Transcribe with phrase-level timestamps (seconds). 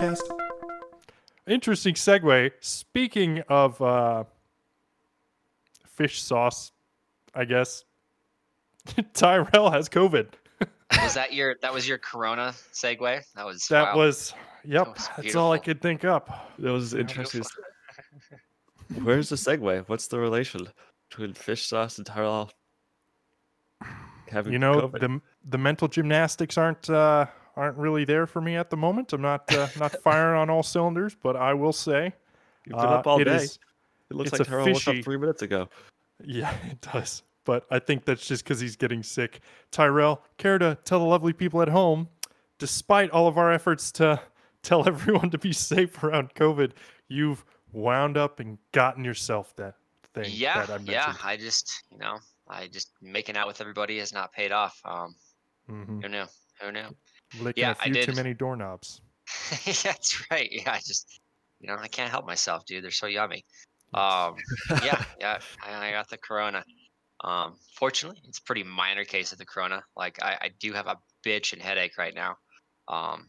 [0.00, 0.20] podcast?
[1.46, 2.52] Interesting segue.
[2.60, 4.24] Speaking of uh,
[5.86, 6.72] fish sauce,
[7.34, 7.84] I guess
[9.14, 10.28] Tyrell has COVID.
[11.02, 13.22] Was that your that was your Corona segue?
[13.36, 13.96] That was That wow.
[13.96, 14.34] was,
[14.64, 16.50] yep, was that's all I could think up.
[16.58, 17.44] That was interesting.
[19.02, 19.84] Where's the segue?
[19.88, 20.68] What's the relation
[21.08, 22.50] between fish sauce and Tyrell?
[24.30, 25.00] Having You know, COVID?
[25.00, 27.26] the the mental gymnastics aren't uh,
[27.60, 29.12] aren't really there for me at the moment.
[29.12, 32.14] I'm not uh, not firing on all cylinders, but I will say,
[32.66, 33.36] You've been uh, up all it day.
[33.36, 33.58] is-
[34.10, 35.68] it looks like Tyrell woke up three minutes ago.
[36.24, 37.22] Yeah, it does.
[37.44, 39.38] But I think that's just because he's getting sick.
[39.70, 42.08] Tyrell, care to tell the lovely people at home,
[42.58, 44.20] despite all of our efforts to
[44.64, 46.72] tell everyone to be safe around COVID,
[47.06, 49.76] you've wound up and gotten yourself that
[50.12, 50.88] thing yeah, that I mentioned.
[50.92, 51.14] yeah.
[51.22, 54.80] I just you know I just making out with everybody has not paid off.
[54.84, 55.14] Um,
[55.68, 56.24] hmm who knew?
[56.60, 56.88] Who knew?
[57.38, 58.16] Licking Yeah, a I few too did.
[58.16, 59.00] many doorknobs.
[59.82, 60.48] That's right.
[60.50, 61.20] Yeah, I just
[61.60, 62.82] you know I can't help myself, dude.
[62.82, 63.44] They're so yummy.
[63.94, 64.36] Um,
[64.84, 65.38] yeah, yeah.
[65.62, 66.64] I, I got the corona.
[67.22, 69.82] Um, fortunately, it's a pretty minor case of the corona.
[69.96, 72.36] Like I, I do have a bitch and headache right now.
[72.88, 73.26] Um,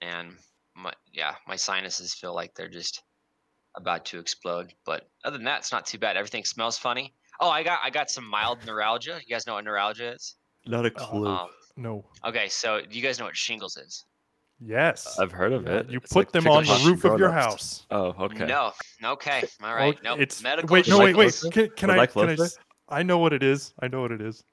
[0.00, 0.32] and
[0.74, 3.02] my yeah, my sinuses feel like they're just
[3.76, 4.72] about to explode.
[4.86, 6.16] But other than that, it's not too bad.
[6.16, 7.14] Everything smells funny.
[7.40, 9.20] Oh, I got I got some mild neuralgia.
[9.24, 10.36] You guys know what neuralgia is?
[10.66, 11.26] Not a Uh, clue.
[11.26, 12.04] Um, No.
[12.24, 14.04] okay, so you guys know what shingles is?
[14.60, 15.18] Yes.
[15.18, 15.90] I've heard of Yeah, it.
[15.90, 17.44] You It's put like them chicken on the pox and roof of your grown-ups.
[17.44, 17.86] house.
[17.90, 18.46] Oh, okay.
[18.46, 18.72] No.
[19.04, 19.42] Okay.
[19.62, 19.78] All right.
[19.78, 20.02] Well, right.
[20.04, 20.14] No.
[20.14, 20.72] it's medical.
[20.72, 21.32] wait, no, wait, wait.
[21.34, 21.48] closer?
[21.50, 22.02] Can, can Was I?
[22.02, 22.26] I Can I?
[22.36, 22.44] closer?
[22.44, 22.58] s-
[22.88, 23.74] I know what it is.
[23.80, 24.44] I know what it is.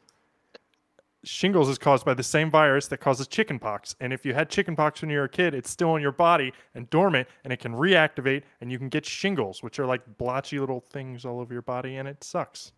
[1.23, 5.01] Shingles is caused by the same virus that causes chickenpox, and if you had chickenpox
[5.01, 7.73] when you were a kid, it's still in your body and dormant, and it can
[7.73, 11.61] reactivate, and you can get shingles, which are like blotchy little things all over your
[11.61, 12.71] body, and it sucks.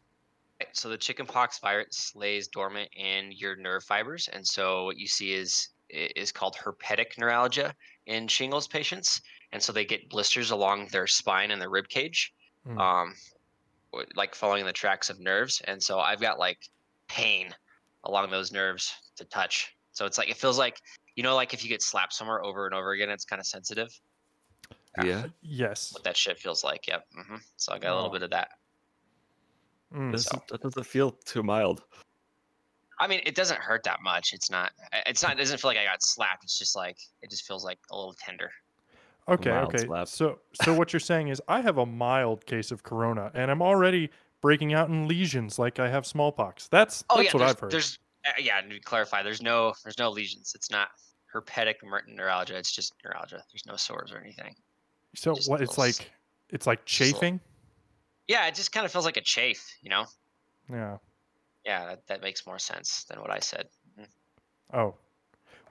[0.63, 5.07] Right, So the chickenpox virus lays dormant in your nerve fibers, and so what you
[5.07, 7.75] see is is called herpetic neuralgia
[8.05, 9.21] in shingles patients,
[9.51, 12.33] and so they get blisters along their spine and their rib cage,
[12.65, 12.79] Mm.
[12.79, 13.13] um,
[14.15, 15.61] like following the tracks of nerves.
[15.65, 16.59] And so I've got like
[17.09, 17.53] pain
[18.05, 19.75] along those nerves to touch.
[19.91, 20.79] So it's like it feels like
[21.15, 23.45] you know, like if you get slapped somewhere over and over again, it's kind of
[23.45, 23.89] sensitive.
[25.03, 25.27] Yeah.
[25.41, 25.91] Yes.
[25.93, 26.87] What that shit feels like.
[26.87, 27.03] Yep.
[27.13, 28.13] hmm So I got a little Oh.
[28.13, 28.49] bit of that.
[29.93, 30.19] Mm.
[30.19, 31.83] So- that doesn't feel too mild.
[32.99, 34.33] I mean, it doesn't hurt that much.
[34.33, 34.71] It's not.
[35.05, 35.33] It's not.
[35.33, 36.43] It doesn't feel like I got slapped.
[36.43, 38.51] It's just like it just feels like a little tender.
[39.27, 39.85] Okay, mild okay.
[39.85, 40.07] slap.
[40.07, 43.61] So, so what you're saying is, I have a mild case of corona, and I'm
[43.61, 44.09] already
[44.41, 46.67] breaking out in lesions like I have smallpox.
[46.67, 47.71] That's Oh that's yeah, what I've heard.
[47.71, 48.61] there's uh, yeah.
[48.61, 50.53] To clarify, there's no there's no lesions.
[50.55, 50.89] It's not
[51.33, 52.57] herpetic mer- neuralgia.
[52.57, 53.43] It's just neuralgia.
[53.51, 54.55] There's no sores or anything.
[55.15, 55.61] so just what?
[55.61, 56.11] It's like,
[56.51, 57.39] it's like just a chafing.
[58.27, 59.65] Yeah, it just kind of feels like a chafe.
[59.81, 60.05] You know.
[60.69, 60.97] Yeah.
[61.65, 63.67] Yeah, that, that makes more sense than what I said.
[63.97, 64.07] Mhm.
[64.73, 64.95] Oh,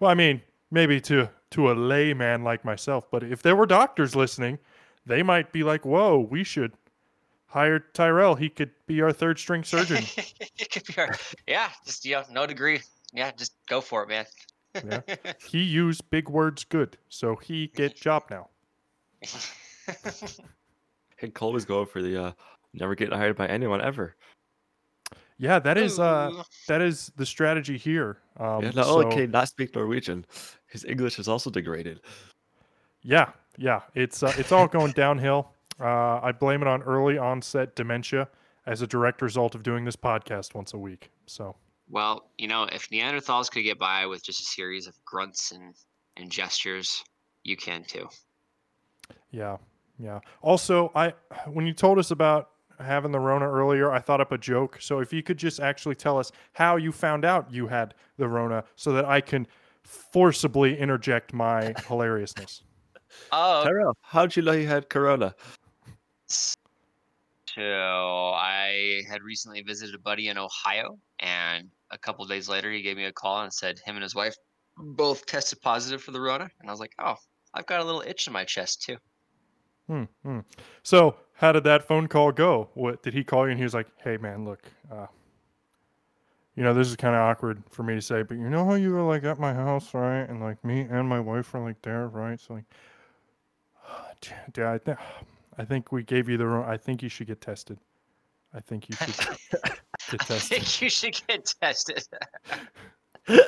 [0.01, 4.17] well, I mean, maybe to to a layman like myself, but if there were doctors
[4.17, 4.59] listening,
[5.05, 6.73] they might be like, "Whoa, we should
[7.47, 8.35] hire Tyrell.
[8.37, 11.11] He could be our third string surgeon." it could be our,
[11.47, 12.81] yeah, just you know, no degree.
[13.13, 14.27] Yeah, just go for it, man.
[14.85, 15.33] Yeah.
[15.47, 18.49] he used big words good, so he get job now.
[21.23, 22.33] Hey, Cole was going for the uh,
[22.75, 24.17] never getting hired by anyone ever.
[25.39, 28.19] Yeah, that is uh, that is the strategy here.
[28.39, 30.27] Um, yeah, not only so- can he not speak Norwegian,
[30.67, 32.01] his English is also degraded.
[33.03, 35.53] Yeah, yeah, it's uh, it's all going downhill.
[35.81, 38.29] Uh, I blame it on early onset dementia
[38.67, 41.13] as a direct result of doing this podcast once a week.
[41.27, 41.55] So
[41.89, 45.75] Well, you know, if Neanderthals could get by with just a series of grunts and,
[46.17, 47.05] and gestures,
[47.45, 48.09] you can too.
[49.31, 49.57] yeah,
[50.03, 50.19] yeah.
[50.43, 51.15] Also, I
[51.47, 54.79] when you told us about having the Rona earlier, I thought up a joke.
[54.81, 58.29] So if you could just actually tell us how you found out you had the
[58.29, 59.47] Rona, so that I can
[59.85, 62.65] forcibly interject my hilariousness.
[63.31, 65.35] Oh, Tyrell, how'd you know you had corona?
[66.27, 72.83] so I had recently visited a buddy in Ohio, and a couple days later, he
[72.83, 74.35] gave me a call and said him and his wife
[74.77, 77.17] both tested positive for the Rona, and I was like, oh,
[77.55, 78.97] I've got a little itch in my chest too.
[79.93, 80.39] Hmm, hmm.
[80.83, 82.71] So, how did that phone call go?
[82.73, 85.07] What did he call you and he was like, "Hey, man, look, uh,
[86.57, 88.73] you know, this is kind of awkward for me to say, but you know how
[88.75, 90.23] you were like at my house, right?
[90.23, 92.41] And like me and my wife were like there, right?
[92.41, 92.65] So like,
[94.57, 94.99] yeah, I think
[95.59, 96.65] I think we gave you the wrong.
[96.65, 97.79] I think you should get tested.
[98.55, 99.39] I think you should get
[100.13, 100.41] I tested.
[100.41, 102.03] think you should get tested.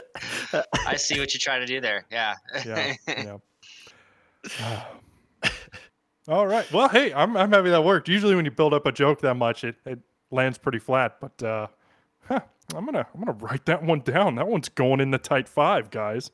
[0.86, 2.04] I see what you're trying to do there.
[2.10, 2.34] Yeah.
[2.66, 4.84] Yeah, yeah.
[6.28, 6.70] All right.
[6.72, 8.08] Well, hey, I'm I'm happy that worked.
[8.08, 9.98] Usually, when you build up a joke that much, it, it
[10.30, 11.16] lands pretty flat.
[11.20, 11.66] But uh,
[12.26, 12.40] huh,
[12.74, 14.36] I'm gonna I'm gonna write that one down.
[14.36, 16.30] That one's going in the tight five, guys.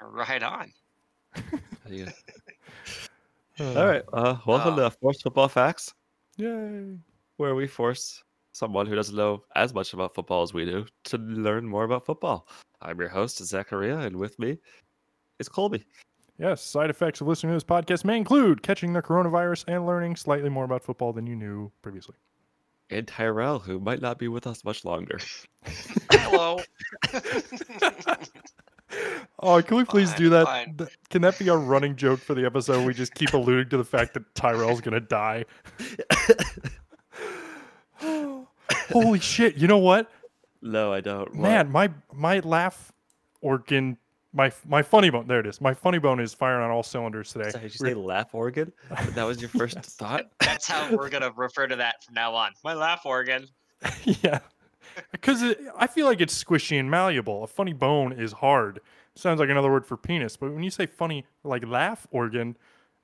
[0.00, 0.72] right on.
[1.90, 2.10] Yeah.
[3.60, 4.02] All right.
[4.10, 5.92] Uh, welcome Uh, to Force Football Facts,
[6.38, 6.96] Yay.
[7.36, 11.18] where we force someone who doesn't know as much about football as we do to
[11.18, 12.48] learn more about football.
[12.80, 14.56] I'm your host, Zachariah, and with me
[15.38, 15.84] is Colby.
[16.38, 20.16] Yes, side effects of listening to this podcast may include catching the coronavirus and learning
[20.16, 22.16] slightly more about football than you knew previously.
[22.90, 25.18] And Tyrell, who might not be with us much longer.
[26.10, 26.60] Hello.
[29.40, 30.46] Oh, can we please do that?
[30.46, 30.78] fine.
[31.10, 32.86] Can that be our running joke for the episode?
[32.86, 35.44] We just keep alluding to the fact that Tyrell's gonna die.
[38.90, 39.56] Holy shit!
[39.56, 40.10] You know what,
[40.62, 41.34] no, I don't.
[41.34, 41.42] What?
[41.42, 41.72] man?
[41.72, 42.92] My my laugh
[43.40, 43.98] organ,
[44.34, 45.26] my my funny bone.
[45.26, 45.60] There it is.
[45.60, 47.50] My funny bone is firing on all cylinders today.
[47.50, 48.72] Sorry, did you say laugh organ?
[49.14, 49.94] That was your first Yes.
[49.94, 50.26] thought?
[50.40, 52.52] That's how we're gonna refer to that from now on.
[52.64, 53.46] My laugh organ.
[54.04, 54.40] yeah,
[55.12, 55.42] because
[55.78, 57.44] I feel like it's squishy and malleable.
[57.44, 58.80] A funny bone is hard.
[59.14, 62.56] Sounds like another word for penis, but when you say funny, like laugh organ,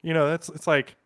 [0.03, 0.97] you know that's it's like,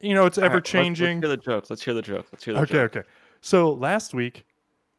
[0.00, 1.20] you know, it's All right, ever let's- let's changing.
[1.20, 1.66] hear the joke.
[1.70, 2.26] Let's hear the joke.
[2.32, 2.90] Let's hear the Okay, joke.
[2.90, 3.08] Okay, okay.
[3.40, 4.44] So last week,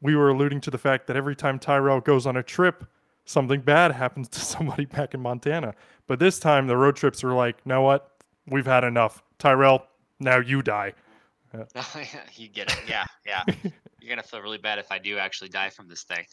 [0.01, 2.85] we were alluding to the fact that every time Tyrell goes on a trip,
[3.25, 5.73] something bad happens to somebody back in Montana.
[6.07, 8.11] But this time, the road trips were like, know what?
[8.47, 9.23] We've had enough.
[9.39, 9.85] Tyrell,
[10.19, 10.93] now you die.
[12.33, 12.79] you get it.
[12.87, 13.43] Yeah, yeah.
[14.01, 16.25] You're gonna feel really bad if I do actually die from this thing.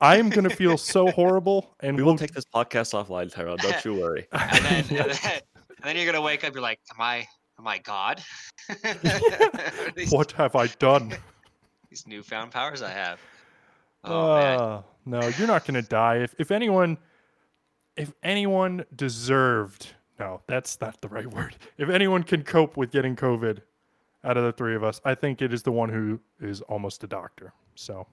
[0.00, 1.74] I am going to feel so horrible.
[1.80, 3.56] And We we'll take this podcast offline, Tyrell.
[3.56, 4.26] Don't you worry.
[4.32, 6.54] And then, and then, and then you're gonna wake up.
[6.54, 7.26] You're like, am I,
[7.58, 8.22] am I God?
[10.10, 11.14] What have I done?
[11.90, 13.20] these newfound powers I have.
[14.04, 14.58] Oh man.
[14.58, 14.82] Ah.
[15.06, 16.16] No, you're not going to die.
[16.18, 16.98] If, if anyone,
[17.96, 19.88] if anyone deserved,
[20.18, 21.56] no, that's not the right word.
[21.78, 23.60] If anyone can cope with getting COVID
[24.24, 27.02] out of the three of us, I think it is the one who is almost
[27.04, 27.52] a doctor.
[27.74, 28.06] So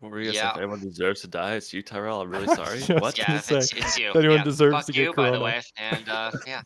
[0.00, 0.42] What were you gonna say?
[0.42, 0.50] Yeah.
[0.50, 2.20] If anyone deserves to die, it's you, Tyrell.
[2.22, 2.78] I'm really sorry.
[2.80, 3.16] was What?
[3.18, 4.10] Yeah, gonna it's, say, it's you.
[4.10, 4.44] if anyone yeah.
[4.44, 5.60] deserves Fuck to get you, by the way.
[5.76, 6.62] And uh, yeah.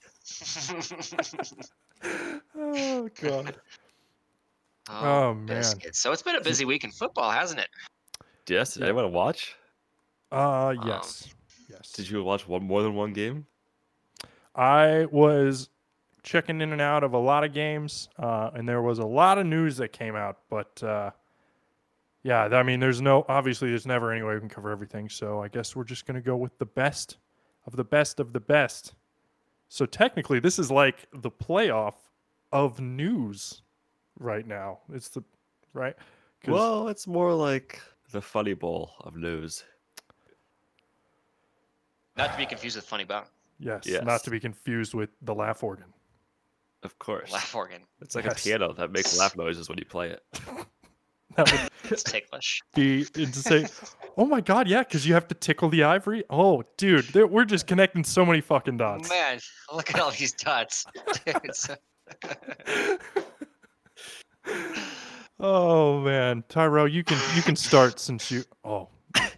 [2.56, 3.54] oh god.
[4.88, 5.46] oh, Oh, man.
[5.46, 6.00] biscuits.
[6.00, 7.68] So it's been a busy week in football, hasn't it?
[8.48, 8.74] Yes.
[8.74, 8.86] Did Yeah.
[8.88, 9.56] anyone watch?
[10.30, 11.34] Uh Um, yes.
[11.68, 11.92] Yes.
[11.92, 13.46] Did you watch one more than one game?
[14.54, 15.70] I was
[16.22, 19.38] checking in and out of a lot of games, uh, and there was a lot
[19.38, 20.38] of news that came out.
[20.50, 21.10] But uh,
[22.22, 25.08] yeah, I mean, there's no obviously there's never any way we can cover everything.
[25.08, 27.16] So I guess we're just gonna go with the best
[27.66, 28.94] of the best of the best.
[29.68, 31.94] So technically, this is like the playoff
[32.52, 33.62] of news
[34.18, 34.80] right now.
[34.92, 35.22] It's the
[35.72, 35.96] right.
[36.42, 37.80] 'Cause- Well, it's more like
[38.12, 39.64] the funny bowl of news.
[42.16, 43.24] Not to be confused with funny bone.
[43.58, 44.04] yes, yes.
[44.04, 45.86] not to be confused with the laugh organ.
[46.82, 47.32] Of course.
[47.32, 47.82] Laugh organ.
[48.00, 48.40] It's like Yes.
[48.40, 50.22] a piano that makes laugh noises when you play it.
[51.34, 52.60] That would It's ticklish.
[52.74, 53.66] be insane.
[54.18, 56.24] oh my god, yeah, because you have to tickle the ivory.
[56.28, 59.08] Oh, dude, there- we're just connecting so many fucking dots.
[59.08, 59.38] Man,
[59.72, 60.84] look at all these dots.
[61.24, 61.76] Dude, so-
[65.44, 68.44] Oh man, Tyrell, you can you can start since you.
[68.64, 68.88] Oh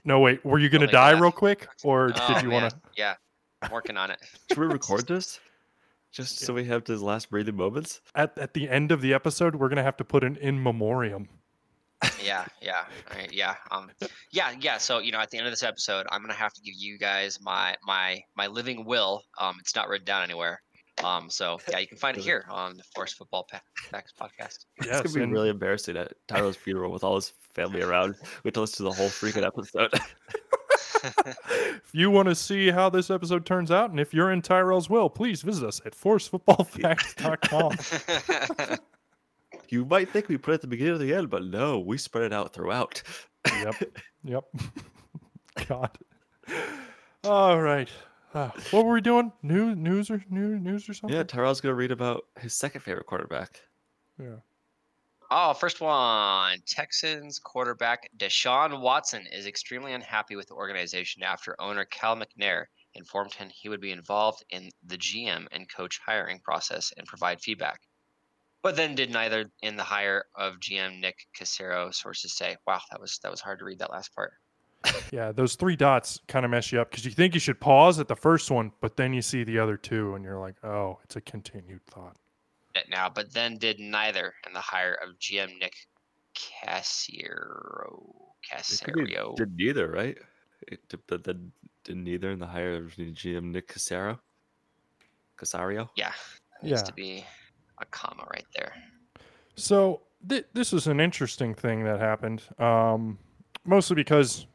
[0.05, 1.23] no, wait, were you gonna Only die laugh.
[1.23, 2.81] real quick, or oh, did you want to?
[2.95, 3.15] Yeah,
[3.63, 4.19] I'm working on it.
[4.51, 5.41] Should we record this?
[6.13, 8.03] Just so we have his last breathing moments?
[8.15, 11.27] At at the end of the episode, we're gonna have to put an in memoriam.
[12.23, 13.91] Yeah, yeah, all right, yeah, um,
[14.31, 14.77] yeah, yeah.
[14.77, 16.99] So you know, at the end of this episode, I'm gonna have to give you
[16.99, 19.23] guys my my my living will.
[19.41, 20.61] Um, it's not written down anywhere.
[21.03, 23.61] Um, so yeah, you can find it here on the Force Football Pa-
[23.91, 24.67] Facts podcast.
[24.79, 28.15] it's Yes, gonna be really embarrassing at Tyler's funeral with all his family around.
[28.43, 29.93] We have to listen to the whole freaking episode.
[31.07, 34.89] If you want to see how this episode turns out, and if you're in Tyrell's
[34.89, 38.79] will, please visit us at forcefootballfacts.com.
[39.69, 41.99] you might think we put it at the beginning of the end, but no, we
[41.99, 43.03] spread it out throughout.
[43.47, 43.75] yep.
[44.25, 44.45] Yep.
[45.69, 45.91] God.
[47.25, 47.91] All right.
[48.35, 49.33] Uh, what were we doing?
[49.43, 51.17] News, news or news, news or something?
[51.17, 53.63] Yeah, Tyrell's gonna read about his second favorite quarterback.
[54.19, 54.41] Yeah.
[55.31, 56.63] Oh, first one.
[56.67, 63.35] Texans quarterback Deshaun Watson is extremely unhappy with the organization after owner Cal McNair informed
[63.35, 67.81] him he would be involved in the GM and coach hiring process and provide feedback.
[68.63, 72.57] But then did neither in the hire of GM Nick Casero, sources say.
[72.67, 74.35] Wow, that was that was hard to read that last part.
[75.13, 75.33] Yeah.
[75.33, 78.09] Those three dots kind of mess you up because you think you should pause at
[78.09, 81.17] the first one, but then you see the other two, and you're like, oh, it's
[81.17, 82.17] a continued thought.
[82.75, 85.75] It now, but then did neither in the hire of GM Nick
[86.35, 88.13] Casero.
[88.53, 89.37] It could be- Casario.
[89.37, 90.19] Did neither, right?
[90.69, 91.53] It, did, but then
[91.85, 94.19] did neither in the hire of GM Nick Casaro.
[95.39, 95.89] Casario.
[95.97, 96.13] Yeah,
[96.63, 96.85] needs Yeah.
[96.85, 97.25] to be
[97.79, 98.73] a comma right there.
[99.57, 103.19] So th- this is an interesting thing that happened, um,
[103.65, 104.47] mostly because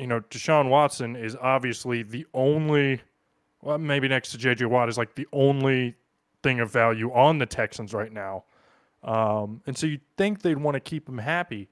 [0.00, 3.00] you know Deshaun Watson is obviously the only
[3.62, 5.94] well, maybe next to JJ Watt is like the only
[6.42, 8.44] thing of value on the Texans right now.
[9.02, 11.68] Um, and so you think they'd want to keep him happy.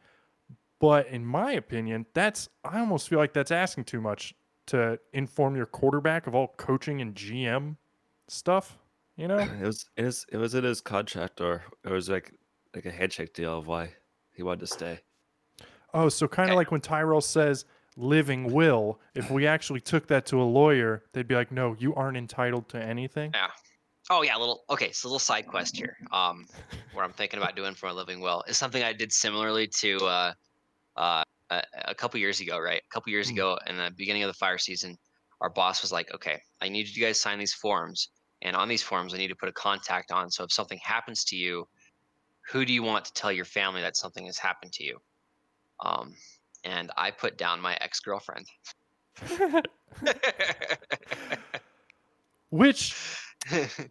[0.80, 4.35] But in my opinion, that's I almost feel like that's asking too much
[4.66, 7.76] to inform your quarterback of all coaching and GM
[8.28, 8.78] stuff.
[9.16, 9.38] You know?
[9.61, 12.32] It was it was it was in his contract, or it was like
[12.75, 13.90] like a handshake deal of why
[14.35, 15.00] he wanted to stay.
[15.94, 17.64] Oh, so kind of like when Tyrell says
[17.99, 21.95] living will, if we actually took that to a lawyer, they'd be like, no, you
[21.95, 23.33] aren't entitled to anything.
[23.35, 23.49] Yeah.
[24.09, 24.93] Oh yeah, a little okay.
[24.93, 25.97] So a little side quest here.
[26.12, 26.47] Um,
[26.93, 29.97] what I'm thinking about doing for a living will is something I did similarly to
[29.99, 30.33] uh,
[30.97, 32.59] uh, a, a couple years ago.
[32.59, 33.33] Right, a couple years Mm.
[33.33, 34.97] ago, in the beginning of the fire season,
[35.43, 38.09] our boss was like, "Okay, I need you guys to sign these forms,
[38.40, 40.31] and on these forms, I need to put a contact on.
[40.31, 41.69] So if something happens to you,
[42.50, 44.99] who do you want to tell your family that something has happened to you?"
[45.85, 46.14] Um,
[46.64, 48.46] and I put down my ex girlfriend.
[52.50, 52.96] Which,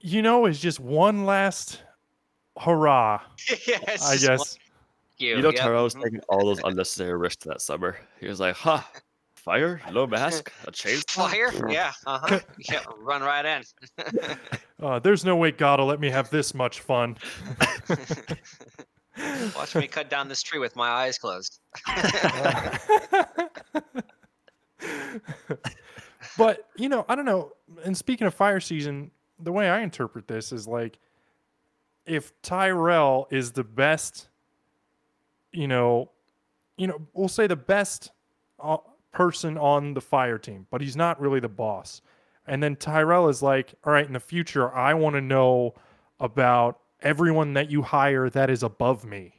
[0.01, 1.81] you know, is just one last
[2.59, 3.21] hurrah,
[3.67, 4.57] Yes, I guess.
[5.17, 7.97] You, You know, yep, Tyrell was taking all those unnecessary risks that summer.
[8.19, 8.81] He was like, "Huh,
[9.35, 11.51] fire, no mask, a chainsaw, Fire?
[11.71, 12.39] Yeah, uh-huh.
[12.69, 13.63] yeah, run right in.
[14.79, 17.17] Uh, there's no way God will let me have this much fun.
[19.55, 21.59] Watch me cut down this tree with my eyes closed.
[26.37, 27.53] but you know, I don't know.
[27.83, 30.99] And speaking of fire season, the way I interpret this is like,
[32.05, 34.29] if Tyrell is the best,
[35.51, 36.11] you know,
[36.77, 38.11] you know, we'll say the best
[38.59, 38.77] uh,
[39.11, 42.01] person on the fire team, but he's not really the boss.
[42.45, 45.73] And then Tyrell is like, all right, in the future, I want to know
[46.19, 49.33] about everyone that you hire that is above me.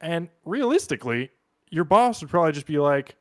[0.00, 1.30] And realistically,
[1.70, 3.16] your boss would probably just be like,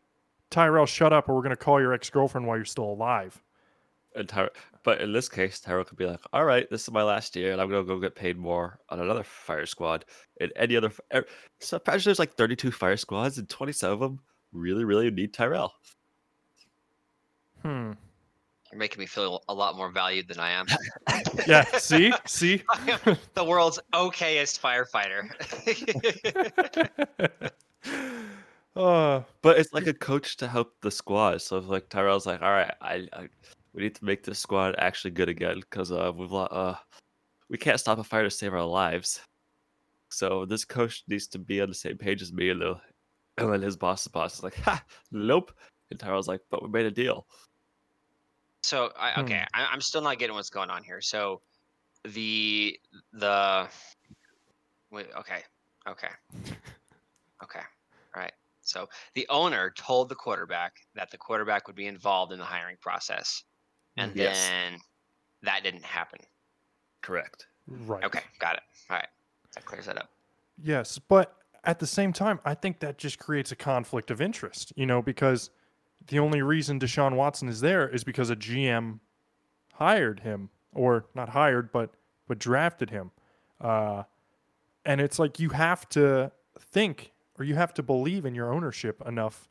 [0.50, 3.42] Tyrell, shut up, or we're going to call your ex girlfriend while you're still alive.
[4.16, 4.50] And Tyro,
[4.84, 7.52] but in this case, Tyrell could be like, "All right, this is my last year,
[7.52, 10.06] and I'm gonna go get paid more on another fire squad."
[10.40, 11.26] And any other, f- er,
[11.60, 14.20] so imagine there's like 32 fire squads, and 27 of them
[14.52, 15.74] really, really need Tyrell.
[17.64, 17.94] Hmm.
[18.74, 20.66] You're making me feel a lot more valued than I am.
[21.48, 21.64] Yeah.
[21.78, 22.12] see?
[22.26, 22.64] See?
[22.88, 25.30] Am the world's okayest firefighter.
[28.76, 31.44] uh, But it's like a coach to help the squad.
[31.44, 33.30] So if like Tyrell's like, "All right, I, I
[33.74, 36.76] we need to make this squad actually good again because uh we've uh
[37.50, 39.22] we can't stop a fire to save our lives."
[40.10, 42.80] So this coach needs to be on the same page as me, and, the,
[43.38, 45.52] and then his boss's boss is like, "Ha, nope."
[45.92, 47.28] And Tyrell's like, "But we made a deal."
[48.64, 49.22] So I, Hmm.
[49.22, 51.02] okay, I, I'm still not getting what's going on here.
[51.02, 51.42] So
[52.06, 52.80] the
[53.14, 53.70] the
[54.92, 55.44] wait, okay,
[55.88, 56.10] okay,
[57.44, 57.60] okay,
[58.16, 58.34] all right.
[58.62, 62.78] So the owner told the quarterback that the quarterback would be involved in the hiring
[62.82, 63.44] process,
[63.98, 64.56] and Yes.
[64.72, 64.80] then
[65.44, 66.20] that didn't happen.
[67.02, 67.48] Correct.
[67.68, 68.04] right.
[68.06, 68.64] Okay, got it.
[68.90, 69.10] All right,
[69.56, 70.12] that clears that up.
[70.62, 74.74] Yes, but at the same time, I think that just creates a conflict of interest,
[74.76, 75.50] you know, because
[76.08, 79.00] the only reason Deshaun Watson is there is because a GM
[79.74, 81.92] hired him, or not hired, but
[82.28, 83.12] but drafted him.
[83.60, 84.04] Uh,
[84.86, 89.02] and it's like you have to think or you have to believe in your ownership
[89.08, 89.50] enough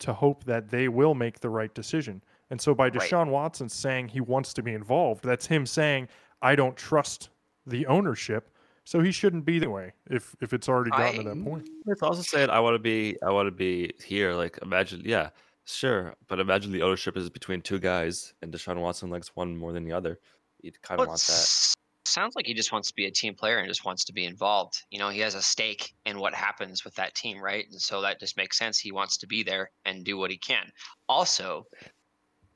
[0.00, 2.22] to hope that they will make the right decision.
[2.50, 2.94] And so by Right.
[2.94, 6.08] Deshaun Watson saying he wants to be involved, that's him saying,
[6.42, 7.28] I don't trust
[7.66, 8.50] the ownership.
[8.84, 11.68] So he shouldn't be the way if if it's already gotten to that point.
[11.86, 14.32] It's also saying I want to be I want to be here.
[14.32, 15.30] Like imagine, yeah,
[15.64, 19.72] sure, but imagine the ownership is between two guys, and Deshaun Watson likes one more
[19.72, 20.18] than the other.
[20.62, 21.74] You'd kind of Well, want that.
[22.06, 24.24] Sounds like he just wants to be a team player and just wants to be
[24.24, 24.82] involved.
[24.90, 27.66] You know, he has a stake in what happens with that team, right?
[27.70, 28.78] And so that just makes sense.
[28.78, 30.72] He wants to be there and do what he can.
[31.08, 31.66] Also,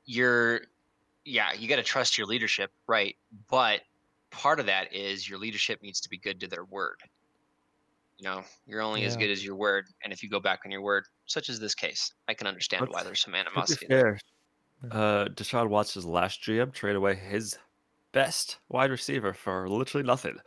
[0.03, 0.61] you're,
[1.23, 3.15] yeah, you got to trust your leadership, right?
[3.49, 3.81] But
[4.29, 6.99] part of that is your leadership needs to be good to their word.
[8.17, 9.85] You know, you're only as good as your word.
[10.03, 12.87] And if you go back on your word, such as this case, I can understand
[12.89, 13.87] why there's some animosity.
[13.89, 14.17] there.
[14.81, 17.57] fair, uh, Deshaun Watson's last GM traded away his
[18.13, 20.37] best wide receiver for literally nothing.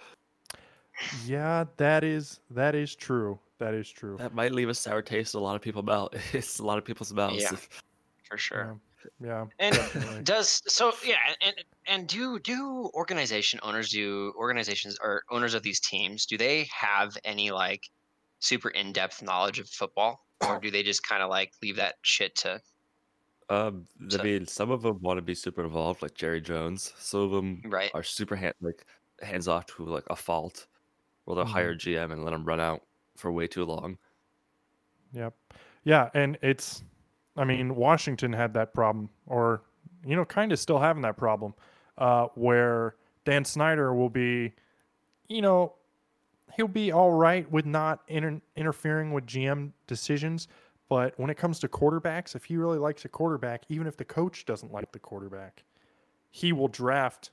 [1.27, 3.39] Yeah, that is that is true.
[3.59, 4.17] That is true.
[4.19, 6.11] That might leave a sour taste in a lot of people's mouth.
[6.33, 7.43] It's a lot of people's mouths.
[7.43, 7.53] Yeah.
[7.53, 7.69] if-
[8.25, 8.79] For sure.
[9.21, 9.47] Yeah.
[9.59, 10.25] And definitely.
[10.25, 15.81] does so yeah and and do do organization owners do organizations or owners of these
[15.81, 17.83] teams do they have any like
[18.41, 22.35] super in-depth knowledge of football or do they just kind of like leave that shit
[22.37, 22.61] to
[23.49, 26.93] Um, I mean, some of them want to be super involved, like Jerry Jones.
[26.99, 28.87] Some of them right are super hand, like
[29.23, 30.67] hands off to like a fault,
[31.25, 31.47] where they'll Mhm.
[31.47, 32.87] hire a GM and let them run out
[33.17, 33.99] for way too long.
[35.13, 35.35] Yep.
[35.85, 36.83] Yeah, and it's
[37.39, 39.63] I mean, Washington had that problem or
[40.05, 41.55] you know, kind of still having that problem
[41.99, 44.53] uh, where Dan Snyder will be,
[45.29, 45.75] you know,
[46.55, 50.49] he'll be all right with not inter- interfering with GM decisions.
[50.89, 54.05] But when it comes to quarterbacks, if he really likes a quarterback, even if the
[54.05, 55.65] coach doesn't like the quarterback,
[56.31, 57.31] he will draft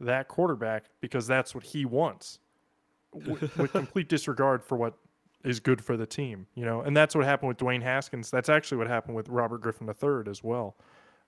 [0.00, 2.40] that quarterback because that's what he wants
[3.12, 4.94] with, with complete disregard for what
[5.48, 6.82] is good for the team, you know.
[6.82, 8.30] And that's what happened with Dwayne Haskins.
[8.30, 10.76] That's actually what happened with Robert Griffin III as well.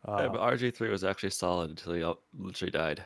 [0.07, 2.05] Yeah, Uh, but RG three was actually solid until he
[2.39, 3.05] literally died.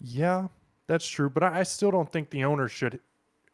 [0.00, 0.48] Yeah,
[0.86, 3.00] that's true, but I, I still don't think the owner should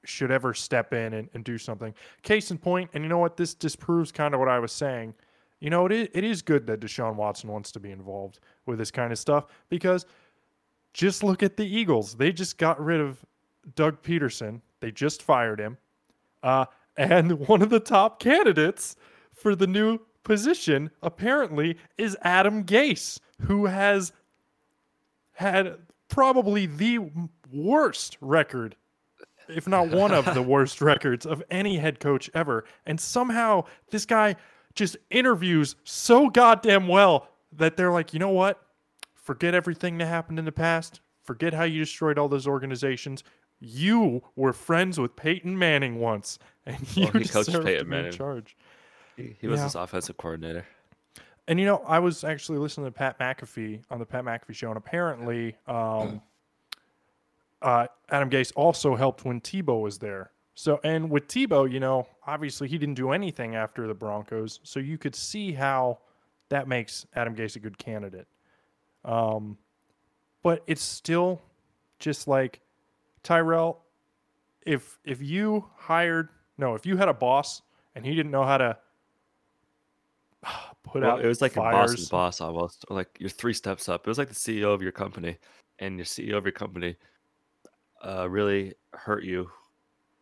[0.05, 1.93] should ever step in and, and do something.
[2.23, 3.37] Case in point, and you know what?
[3.37, 5.15] This disproves kind of what I was saying.
[5.59, 8.79] You know, it is, it is good that Deshaun Watson wants to be involved with
[8.79, 10.07] this kind of stuff because
[10.93, 12.15] just look at the Eagles.
[12.15, 13.25] They just got rid of
[13.75, 14.61] Doug Pederson.
[14.81, 15.77] They just fired him.
[16.47, 16.65] Uh,
[16.97, 18.97] and one of the top candidates
[19.35, 24.13] for the new position apparently is Adam Gase, who has
[25.33, 25.77] had
[26.09, 27.11] probably the
[27.53, 28.77] worst record,
[29.49, 32.65] if not one of the worst records of any head coach ever.
[32.87, 34.37] And somehow this guy
[34.75, 38.63] just interviews so goddamn well that they're like, you know what?
[39.15, 41.01] Forget everything that happened in the past.
[41.27, 43.25] Forget how you destroyed all those organizations.
[43.61, 47.91] You were friends with Peyton Manning once, and you Well, he coached deserve to Peyton
[47.91, 48.57] be in charge.
[49.17, 49.65] He, he was Yeah.
[49.65, 50.67] his offensive coordinator.
[51.49, 54.69] And you know, I was actually listening to Pat McAfee on the Pat McAfee show,
[54.69, 56.21] and apparently, um,
[57.63, 60.31] uh, Adam Gase also helped when Tebow was there.
[60.55, 64.81] So, and with Tebow, you know, obviously he didn't do anything after the Broncos, so
[64.81, 65.99] you could see how
[66.49, 68.27] that makes Adam Gase a good candidate.
[69.05, 69.59] Um,
[70.47, 71.43] but it's still
[71.99, 72.61] just like
[73.25, 73.85] Tyrell.
[74.65, 77.63] If if you hired no, if you had a boss
[77.97, 78.79] and he didn't know how to
[80.85, 83.89] put Well, out it was like a boss and boss almost, like you're three steps
[83.89, 84.07] up.
[84.07, 85.37] It was like the CEO of your company,
[85.81, 86.95] and your CEO of your company
[88.05, 89.51] uh, really hurt you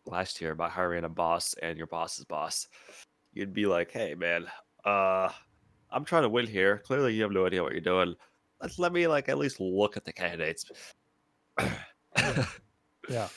[0.07, 2.67] last year by hiring a boss and your boss's boss.
[3.31, 4.47] You'd be like, "Hey, man,
[4.85, 5.29] uh,
[5.91, 6.79] I'm trying to win here.
[6.79, 8.15] Clearly, you have no idea what you're doing.
[8.65, 10.65] Let's let me like at least look at the candidates."
[13.07, 13.27] Yeah.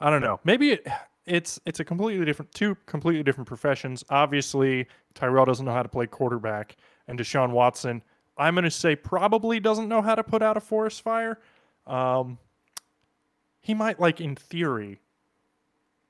[0.00, 0.40] I don't know.
[0.44, 0.88] Maybe it,
[1.24, 4.04] it's it's a completely different two completely different professions.
[4.10, 6.76] Obviously, Tyrell doesn't know how to play quarterback,
[7.06, 8.02] and Deshaun Watson,
[8.36, 11.38] I'm going to say probably doesn't know how to put out a forest fire.
[11.86, 12.38] Um,
[13.60, 15.00] he might like in theory,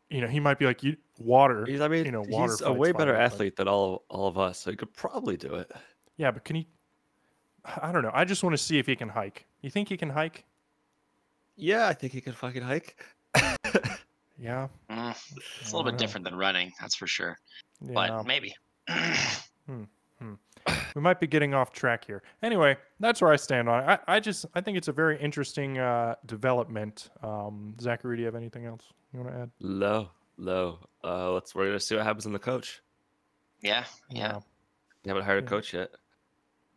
[0.09, 1.67] you know, he might be like you water.
[1.67, 4.05] He's, I mean, you know, water he's a way better fire, but- athlete than all
[4.09, 5.71] all of us, so he could probably do it.
[6.17, 6.69] Yeah, but can he?
[7.65, 8.11] I don't know.
[8.13, 9.47] I just want to see if he can hike.
[9.63, 10.45] You think he can hike?
[11.57, 13.01] Yeah, I think he can fucking hike.
[14.39, 14.69] Yeah.
[14.91, 15.15] Mm,
[15.61, 15.99] it's a little bit know.
[15.99, 17.39] different than running, that's for sure.
[17.81, 17.93] Yeah.
[17.95, 18.55] But maybe.
[20.95, 22.23] we might be getting off track here.
[22.43, 24.01] Anyway, that's where I stand on it.
[24.07, 27.11] I, I just I think it's a very interesting uh, development.
[27.23, 29.51] Um, Zachary, do you have anything else you want to add?
[29.61, 30.79] Low, low.
[31.03, 32.83] Uh, let's we're gonna see what happens in the coach.
[33.61, 34.39] yeah, yeah.
[35.05, 35.91] You haven't hired a coach yet.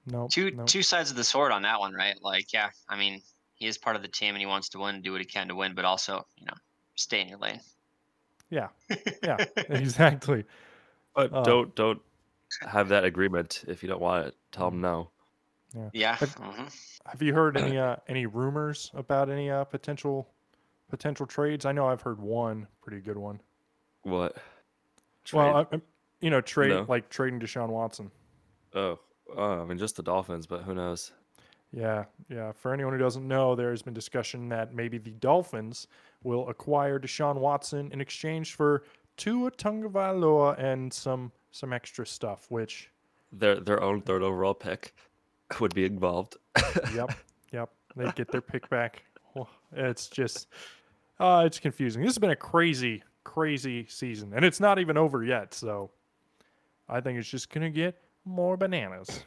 [0.07, 0.27] No.
[0.31, 0.63] Two no.
[0.65, 2.15] two sides of the sword on that one, right?
[2.21, 3.21] Like, yeah, I mean,
[3.55, 5.49] he is part of the team and he wants to win, do what he can
[5.49, 6.53] to win, but also, you know,
[6.95, 7.59] stay in your lane.
[8.49, 8.69] Yeah.
[9.23, 9.37] Yeah.
[9.69, 10.45] exactly.
[11.13, 12.01] But Uh, don't don't
[12.61, 14.35] have that agreement if you don't want it.
[14.53, 15.09] Tell them no.
[15.91, 16.15] Yeah.
[16.19, 16.63] But- hmm
[17.05, 20.29] Have you heard any uh, any rumors about any uh, potential
[20.89, 21.65] potential trades?
[21.65, 23.41] I know I've heard one pretty good one.
[24.03, 24.37] What?
[25.33, 25.67] Well, Trade?
[25.73, 25.81] I, I-
[26.21, 26.85] you know, trade No.
[26.87, 28.09] like trading Deshaun Watson.
[28.73, 28.97] oh,
[29.35, 31.11] oh, I mean just the Dolphins, but who knows?
[31.71, 32.53] Yeah, yeah.
[32.53, 35.87] For anyone who doesn't know, there has been discussion that maybe the Dolphins
[36.23, 38.83] will acquire Deshaun Watson in exchange for
[39.17, 42.45] Tua Tagovailoa and some some extra stuff.
[42.49, 42.89] Which,
[43.31, 44.93] Their their own third overall pick
[45.59, 46.37] would be involved.
[46.95, 47.11] yep,
[47.51, 49.03] yep, they get their pick back.
[49.73, 50.47] It's just,
[51.19, 52.01] uh, it's confusing.
[52.01, 55.53] This has been a crazy, crazy season, and it's not even over yet.
[55.53, 55.91] So,
[56.87, 59.23] I think it's just gonna get more bananas.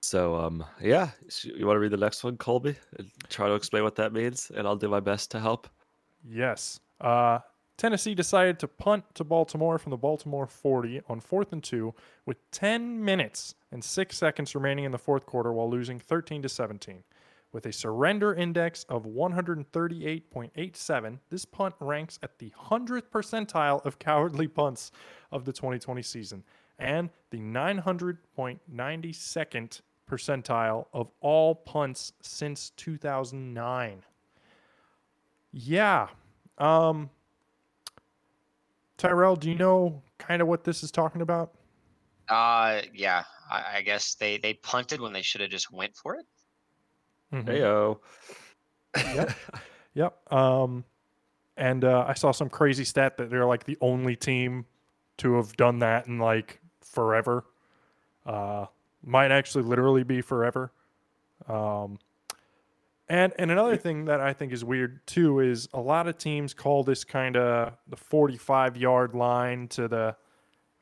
[0.00, 1.10] So um yeah,
[1.42, 2.76] you want to read the next one, Colby?
[2.98, 5.68] And try to explain what that means, and I'll do my best to help.
[6.26, 6.80] Yes.
[7.00, 7.40] Uh,
[7.76, 11.92] Tennessee decided to punt to Baltimore from the Baltimore 40 on fourth and two
[12.24, 16.48] with 10 minutes and six seconds remaining in the fourth quarter while losing 13 to
[16.48, 17.02] 17.
[17.52, 24.46] With a surrender index of 138.87, this punt ranks at the 100th percentile of cowardly
[24.48, 24.92] punts
[25.32, 26.44] of the 2020 season
[26.78, 34.02] and the 900.92nd percentile of all punts since 2009.
[35.52, 36.08] Yeah.
[36.58, 37.10] Um
[38.96, 41.52] Tyrell, do you know kind of what this is talking about?
[42.28, 43.24] Uh, yeah.
[43.50, 46.26] I, I guess they they punted when they should have just went for it.
[47.32, 47.44] Mhm.
[47.44, 47.98] Heyo.
[48.96, 49.30] Yep.
[49.94, 50.32] Yep.
[50.32, 50.84] Um,
[51.56, 54.66] and uh, I saw some crazy stat that they're like the only team
[55.18, 56.60] to have done that in like
[56.94, 57.44] forever.
[58.24, 58.66] Uh,
[59.04, 60.72] might actually literally be forever.
[61.48, 61.98] Um,
[63.08, 66.54] and and another thing that I think is weird too is a lot of teams
[66.54, 70.16] call this kind of the 45 yard line to the,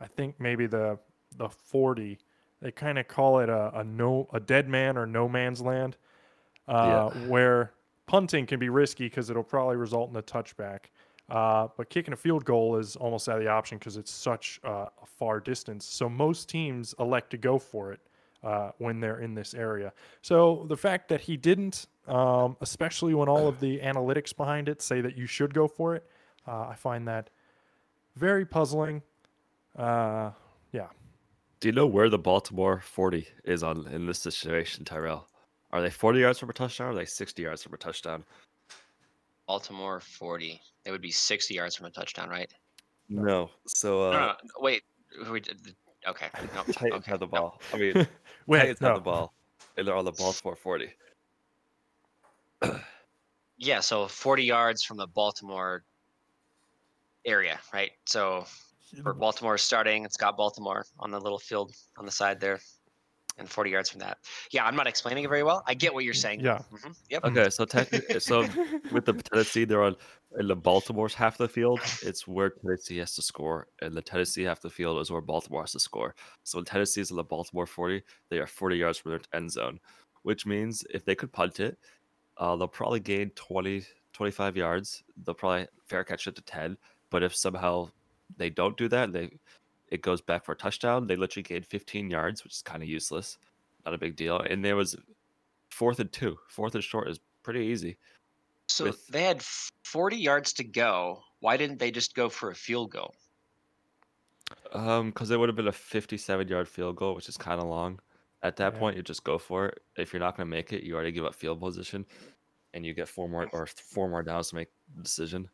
[0.00, 0.98] I think maybe the
[1.36, 2.18] the 40.
[2.60, 5.96] They kind of call it a, a no a dead man or no man's land,
[6.68, 7.72] uh, where
[8.06, 10.90] punting can be risky because it'll probably result in a touchback.
[11.30, 14.60] Uh, but kicking a field goal is almost out of the option because it's such
[14.64, 15.86] uh, a far distance.
[15.86, 18.00] So most teams elect to go for it
[18.42, 19.92] uh, when they're in this area.
[20.20, 24.82] So the fact that he didn't, um, especially when all of the analytics behind it
[24.82, 26.04] say that you should go for it,
[26.46, 27.30] uh, I find that
[28.16, 29.02] very puzzling.
[29.76, 30.32] Uh,
[30.72, 30.88] yeah.
[31.60, 35.28] Do you know where the Baltimore 40 is on in this situation, Tyrell?
[35.70, 38.24] Are they 40 yards from a touchdown or are they 60 yards from a touchdown?
[39.46, 40.60] Baltimore 40.
[40.84, 42.50] It would be 60 yards from a touchdown, right?
[43.08, 43.50] No.
[43.66, 44.82] So uh no, no, wait.
[45.30, 45.74] we did
[46.06, 46.28] Okay.
[46.54, 47.10] No, Titans okay.
[47.10, 47.30] have the no.
[47.30, 47.60] ball.
[47.72, 47.94] I mean
[48.46, 48.94] Wait, Titans have no.
[48.96, 49.34] the ball.
[49.76, 50.88] And they're on the Baltimore 40.
[53.58, 55.84] Yeah, so 40 yards from the Baltimore
[57.24, 57.92] area, right?
[58.06, 58.44] So
[59.04, 62.58] for Baltimore starting, it's got Baltimore on the little field on the side there,
[63.38, 64.18] and 40 yards from that.
[64.50, 65.62] Yeah, I'm not explaining it very well.
[65.66, 66.40] I get what you're saying.
[66.40, 66.62] Yeah.
[66.72, 67.24] Mhm, Yep.
[67.24, 68.40] Okay, so technically so
[68.92, 69.96] with the Tennessee, they're on
[70.38, 71.80] in the Baltimore's half of the field.
[72.02, 75.20] It's where Tennessee has to score, and the Tennessee half of the field is where
[75.20, 76.14] Baltimore has to score.
[76.44, 79.50] So when Tennessee is in the Baltimore 40, they are 40 yards from their end
[79.50, 79.78] zone,
[80.22, 81.78] which means if they could punt it,
[82.38, 85.02] uh, they'll probably gain 20, 25 yards.
[85.24, 86.76] They'll probably fair catch it to 10.
[87.10, 87.90] But if somehow
[88.36, 89.38] they don't do that, they
[89.92, 91.06] it goes back for a touchdown.
[91.06, 93.36] They literally gained 15 yards, which is kind of useless.
[93.84, 94.38] Not a big deal.
[94.40, 94.96] And there was
[95.70, 96.38] fourth and two.
[96.48, 97.98] Fourth and short is pretty easy.
[98.68, 99.42] So with- they had
[99.84, 101.22] 40 yards to go.
[101.40, 103.14] Why didn't they just go for a field goal?
[104.72, 107.66] Um, because it would have been a 57 yard field goal, which is kind of
[107.66, 108.00] long.
[108.42, 108.78] At that Yeah.
[108.78, 109.82] point, you just go for it.
[109.96, 112.06] If you're not going to make it, you already give up field position,
[112.72, 115.50] and you get four more or four more downs to make the decision.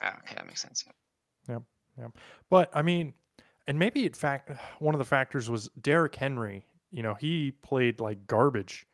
[0.00, 0.84] Ah, okay, that makes sense.
[1.48, 1.62] Yep,
[1.98, 2.12] yep.
[2.48, 3.14] But I mean,
[3.68, 4.50] and maybe it fact
[4.80, 6.66] one of the factors was Derrick Henry.
[6.90, 8.86] You know, he played like garbage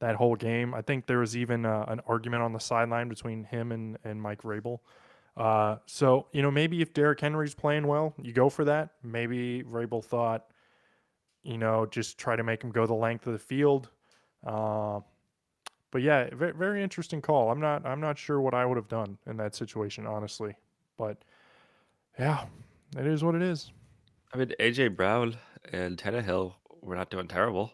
[0.00, 0.74] that whole game.
[0.74, 4.22] I think there was even uh, an argument on the sideline between him and and
[4.22, 4.78] Mike Vrabel.
[5.36, 8.90] Uh, so you know, maybe if Derrick Henry's playing well, you go for that.
[9.02, 10.46] Maybe Vrabel thought,
[11.42, 13.88] you know, just try to make him go the length of the field.
[14.46, 15.00] Uh,
[15.90, 17.50] but yeah, very, very interesting call.
[17.50, 20.54] I'm not I'm not sure what I would have done in that situation, honestly.
[20.98, 21.24] But
[22.18, 22.44] yeah,
[22.98, 23.72] it is what it is.
[24.32, 25.36] I mean, AJ Brown
[25.72, 27.72] and Tannehill were not doing terrible.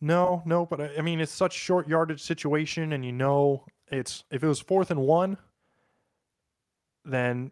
[0.00, 4.24] No, no, but I, I mean it's such short yardage situation, and you know it's
[4.30, 5.36] if it was fourth and one,
[7.04, 7.50] then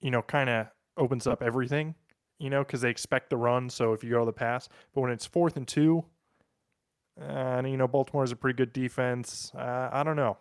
[0.00, 1.94] you know kind of opens up everything,
[2.38, 3.70] you know, because they expect the run.
[3.70, 6.04] So if you go to the pass, but when it's fourth and two,
[7.20, 10.38] uh, and you know Baltimore is a pretty good defense, uh, I don't know,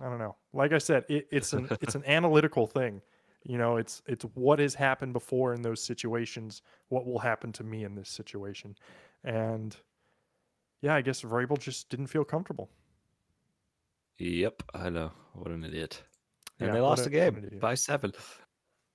[0.00, 0.34] I don't know.
[0.52, 3.02] Like I said, it, it's an it's an analytical thing.
[3.48, 7.64] You know, it's it's what has happened before in those situations, what will happen to
[7.64, 8.76] me in this situation,
[9.24, 9.74] and
[10.82, 12.68] yeah, I guess Vrabel just didn't feel comfortable.
[14.18, 15.12] Yep, I know.
[15.32, 16.02] What an idiot.
[16.60, 18.12] And Yeah, they lost a- the game by seven.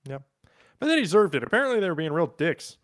[0.06, 0.22] Yep.
[0.78, 1.42] But they deserved it.
[1.42, 2.76] Apparently, they were being real dicks.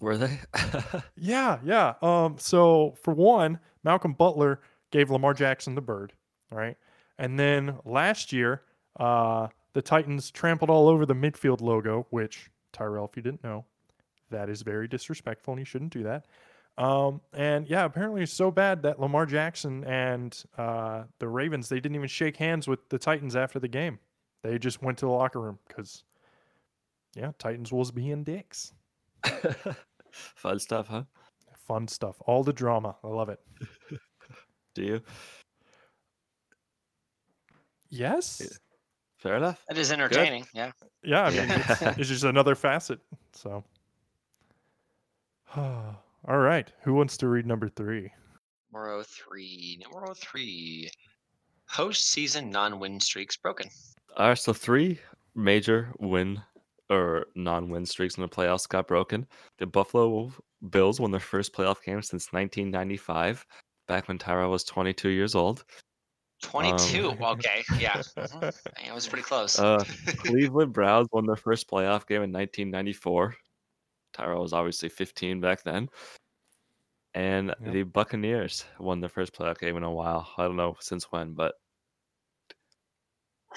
[0.00, 0.40] Were they?
[1.16, 1.94] Yeah, yeah.
[2.02, 6.12] Um, so for one, Malcolm Butler gave Lamar Jackson the bird,
[6.52, 6.76] all right?
[7.18, 8.62] And then last year,
[9.00, 13.66] uh, the Titans trampled all over the midfield logo, which Tyrell, if you didn't know,
[14.30, 16.24] that is very disrespectful, and you shouldn't do that.
[16.78, 21.78] Um, and yeah, apparently it's so bad that Lamar Jackson and uh, the Ravens they
[21.78, 23.98] didn't even shake hands with the Titans after the game.
[24.42, 26.04] They just went to the locker room because,
[27.14, 28.72] yeah, Titans was being dicks.
[30.10, 31.02] Fun stuff, huh?
[31.66, 32.96] Fun stuff, all the drama.
[33.04, 33.40] I love it.
[34.74, 35.02] Do you?
[37.90, 38.58] Yes.
[39.26, 39.62] Fair enough.
[39.68, 40.46] That is entertaining.
[40.54, 40.72] Yeah.
[41.02, 41.64] Yeah, I mean, Yeah.
[41.68, 43.00] it's, it's just another facet.
[43.32, 43.64] So,
[45.56, 45.94] all
[46.26, 46.70] right.
[46.82, 48.10] Who wants to read number three?
[48.72, 49.82] Number 03.
[49.82, 50.90] Number 03.
[51.72, 53.68] Postseason non win streaks broken.
[54.16, 54.98] All right, so three
[55.34, 56.40] major win
[56.88, 59.26] or non-win streaks in the playoffs got broken.
[59.58, 60.32] The Buffalo
[60.70, 63.44] Bills won their first playoff game since 1995,
[63.88, 65.64] back when Tyra was 22 years old.
[66.42, 67.10] 22.
[67.10, 67.64] Um, okay.
[67.78, 68.02] Yeah.
[68.16, 69.58] it was pretty close.
[69.58, 69.82] Uh,
[70.18, 73.34] Cleveland Browns won their first playoff game in 1994.
[74.12, 75.88] Tyrell was obviously 15 back then.
[77.14, 77.72] And Yep.
[77.72, 80.28] the Buccaneers won their first playoff game in a while.
[80.36, 81.54] I don't know since when, but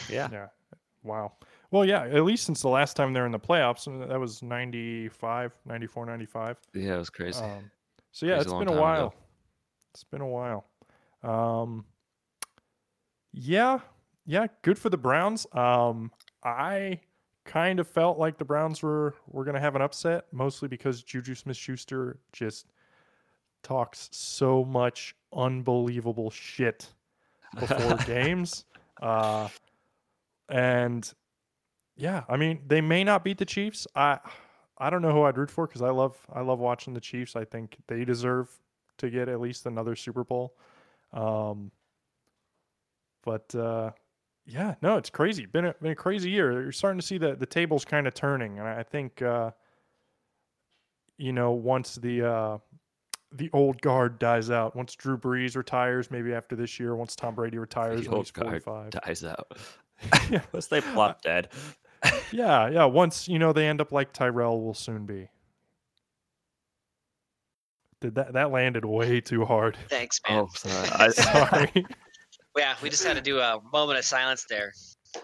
[0.09, 0.47] yeah, Yeah.
[1.03, 1.33] Wow.
[1.71, 4.41] Well, yeah, at least since the last time they're in the playoffs, and that was
[4.41, 6.57] 95, 94, 95.
[6.73, 7.41] yeah, it was crazy.
[7.43, 7.69] Um,
[8.11, 8.81] so yeah, Crazy it's long been a time ago.
[8.81, 9.13] while.
[9.93, 10.65] It's been a while.
[11.23, 11.85] Um,
[13.31, 13.79] yeah,
[14.25, 15.45] yeah, good for the Browns.
[15.53, 16.11] Um,
[16.43, 16.99] I
[17.45, 21.35] kind of felt like the Browns were were gonna have an upset, mostly because Juju
[21.35, 22.67] Smith-Schuster just
[23.63, 26.93] talks so much unbelievable shit
[27.59, 28.65] before games.
[29.01, 29.49] Uh,
[30.49, 31.11] and
[31.95, 33.87] yeah, I mean, they may not beat the Chiefs.
[33.95, 34.19] I
[34.77, 37.35] I don't know who I'd root for because I love I love watching the Chiefs.
[37.35, 38.49] I think they deserve
[38.97, 40.55] to get at least another Super Bowl.
[41.13, 41.71] Um,
[43.23, 43.91] but uh,
[44.45, 45.45] yeah, no, it's crazy.
[45.45, 46.62] Been a, been a crazy year.
[46.62, 49.51] You're starting to see the the tables kind of turning, and I I think uh,
[51.17, 52.58] you know once the uh,
[53.32, 57.36] the old guard dies out, once Drew Brees retires, maybe after this year, once Tom
[57.36, 58.89] Brady retires, the old he's guard 45.
[58.89, 59.58] dies out.
[60.32, 61.49] yeah, Unless they plop dead.
[62.32, 62.86] yeah, yeah.
[62.86, 65.29] Once you know they end up like Tyrell will soon be.
[68.01, 69.77] Did that that landed way too hard?
[69.89, 70.39] Thanks, man.
[70.39, 70.89] Oh, sorry.
[70.93, 71.86] I, Sorry.
[72.57, 74.73] Yeah, we just had to do a moment of silence there.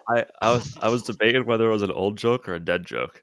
[0.09, 2.85] I, I was I was debating whether it was an old joke or a dead
[2.85, 3.21] joke.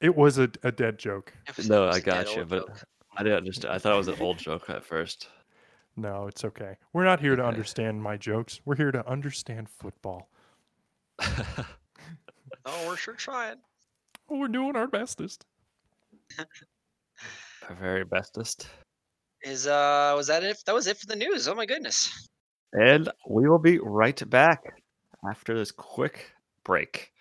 [0.00, 1.32] it was a, a dead joke.
[1.56, 2.82] Was- No, it was I a dead got you, but joke.
[3.16, 3.74] I didn't understand.
[3.74, 5.28] I thought it was an old joke at first.
[5.96, 6.76] No, it's okay.
[6.92, 8.60] We're not here to understand my jokes.
[8.64, 10.30] We're here to understand football.
[11.20, 13.56] oh, we're sure trying.
[14.28, 15.44] We're doing our bestest.
[16.38, 18.68] Our very bestest.
[19.42, 20.58] Is uh, was that it?
[20.66, 21.48] That was it for the news.
[21.48, 22.27] Oh my goodness.
[22.72, 24.62] And we will be right back
[25.28, 26.32] after this quick
[26.64, 27.12] break.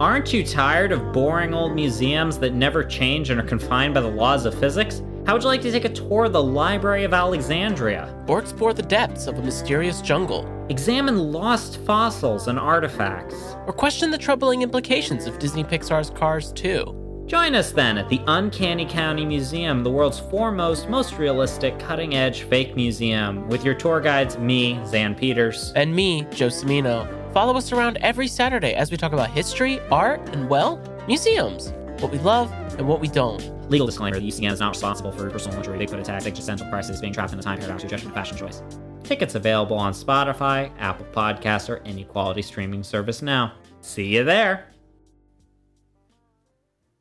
[0.00, 4.08] Aren't you tired of boring old museums that never change and are confined by the
[4.10, 5.02] laws of physics?
[5.24, 8.10] How would you like to take a tour of the Library of Alexandria?
[8.28, 13.34] or explore the depths of a mysterious jungle, Examine lost fossils and artifacts.
[13.66, 17.03] or question the troubling implications of Disney Pixar's Cars 2.
[17.26, 22.42] Join us then at the Uncanny County Museum, the world's foremost, most realistic, cutting edge
[22.42, 25.72] fake museum, with your tour guides, me, Zan Peters.
[25.74, 27.08] And me, Joe Cimino.
[27.32, 31.72] Follow us around every Saturday as we talk about history, art, and, well, museums.
[32.00, 33.70] What we love and what we don't.
[33.70, 37.14] Legal disclaimer the UCN is not responsible for personal injury, Bigfoot attacks, existential crisis, being
[37.14, 38.62] trapped in a time paradox, rejection of fashion choice.
[39.02, 43.54] Tickets available on Spotify, Apple Podcasts, or any quality streaming service now.
[43.80, 44.73] See you there!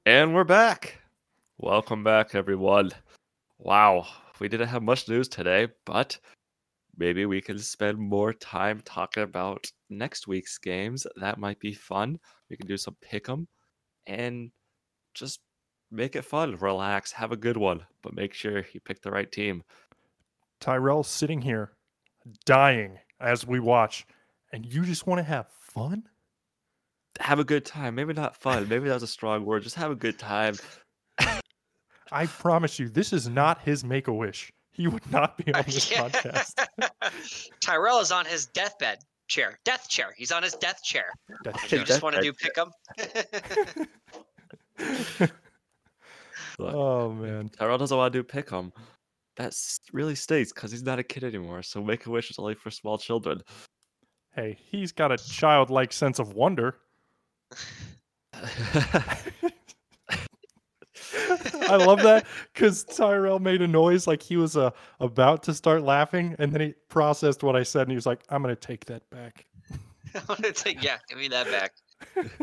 [0.06, 1.00] And we're back.
[1.60, 2.92] Welcome back, everyone.
[3.58, 4.06] Wow,
[4.42, 6.20] we didn't have much news today, but
[6.98, 11.08] maybe we can spend more time talking about next week's games.
[11.16, 12.20] That might be fun.
[12.50, 13.48] We can do some pick 'em
[14.06, 14.52] and
[15.14, 15.40] just
[15.90, 16.58] make it fun.
[16.58, 19.64] Relax, have a good one, but make sure you pick the right team.
[20.60, 21.78] Tyrell's sitting here,
[22.44, 24.06] dying as we watch,
[24.52, 26.10] and you just want to have fun?
[27.20, 27.96] Have a good time.
[27.96, 28.68] Maybe not fun.
[28.68, 29.64] Maybe that's a strong word.
[29.64, 30.56] Just have a good time.
[32.12, 34.52] I promise you, this is not his make a wish.
[34.72, 36.66] He would not be on this podcast.
[37.62, 40.14] Tyrell is on his deathbed chair, death chair.
[40.18, 41.06] He's on his death chair.
[41.44, 42.58] That's You Death just want to do pick.
[45.18, 45.32] Look,
[46.76, 47.50] oh man.
[47.50, 48.72] Tyrell doesn't want to do pick 'em.
[49.38, 49.56] That
[49.92, 51.64] really stinks because he's not a kid anymore.
[51.64, 53.42] So Make a Wish is only for small children.
[54.36, 56.78] Hey, he's got a childlike sense of wonder.
[61.70, 65.84] I love that because Tyrell made a noise like he was uh, about to start
[65.84, 68.86] laughing, and then he processed what I said, and he was like, "I'm gonna take
[68.86, 69.46] that back."
[70.40, 71.74] it's take yeah, give me that back.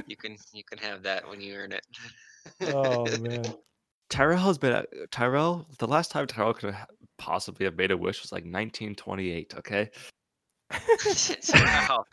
[0.07, 1.87] You can you can have that when you earn it.
[2.63, 3.45] Oh man.
[4.09, 5.67] Tyrell has been Tyrell.
[5.79, 9.55] The last time Tyrell could have possibly have made a wish was like 1928.
[9.59, 9.91] Okay,
[11.55, 12.05] wow.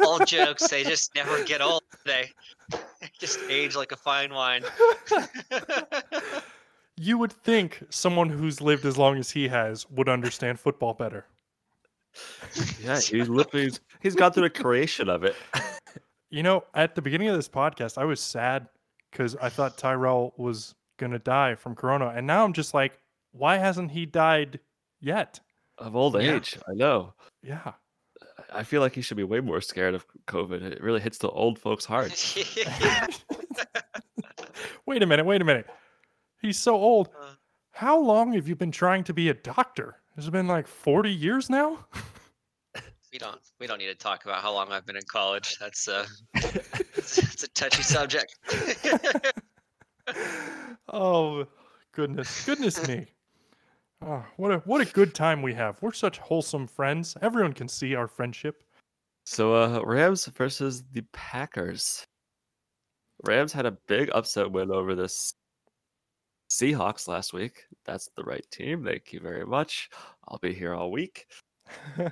[0.00, 1.82] Old jokes, they just never get old.
[2.04, 2.30] They
[3.18, 4.62] just age like a fine wine.
[7.02, 11.24] You would think someone who's lived as long as he has would understand football better.
[12.78, 13.70] yeah, he's literally
[14.02, 15.34] he's gone through the creation of it.
[16.28, 18.68] You know, at the beginning of this podcast, I was sad
[19.10, 22.98] because I thought Tyrell was gonna die from corona, and now I'm just like,
[23.32, 24.60] why hasn't he died
[25.00, 25.40] yet?
[25.80, 26.36] Of old Yeah.
[26.36, 27.14] age, I know.
[27.42, 27.72] Yeah.
[28.52, 30.62] I feel like he should be way more scared of COVID.
[30.62, 32.36] It really hits the old folks' hearts.
[34.86, 35.66] wait a minute, wait a minute.
[36.40, 37.08] He's so old.
[37.08, 37.34] Uh.
[37.72, 39.96] How long have you been trying to be a doctor?
[40.16, 41.86] Has it been like 40 years now?
[43.12, 45.56] we don't we don't need to talk about how long I've been in college.
[45.58, 48.36] That's uh, it's a touchy subject.
[50.88, 51.46] oh
[51.92, 53.06] goodness, goodness me.
[54.02, 55.80] Oh, what a what a good time we have.
[55.82, 57.16] We're such wholesome friends.
[57.20, 58.62] Everyone can see our friendship.
[59.26, 62.04] So uh Rams versus the Packers.
[63.24, 65.34] Rams had a big upset win over this
[66.50, 67.64] Seahawks last week.
[67.84, 68.84] That's the right team.
[68.84, 69.90] Thank you very much.
[70.26, 71.26] I'll be here all week.
[71.98, 72.08] yeah.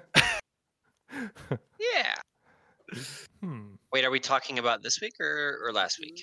[3.40, 3.74] hmm.
[3.92, 6.22] Wait, are we talking about this week or, or last week?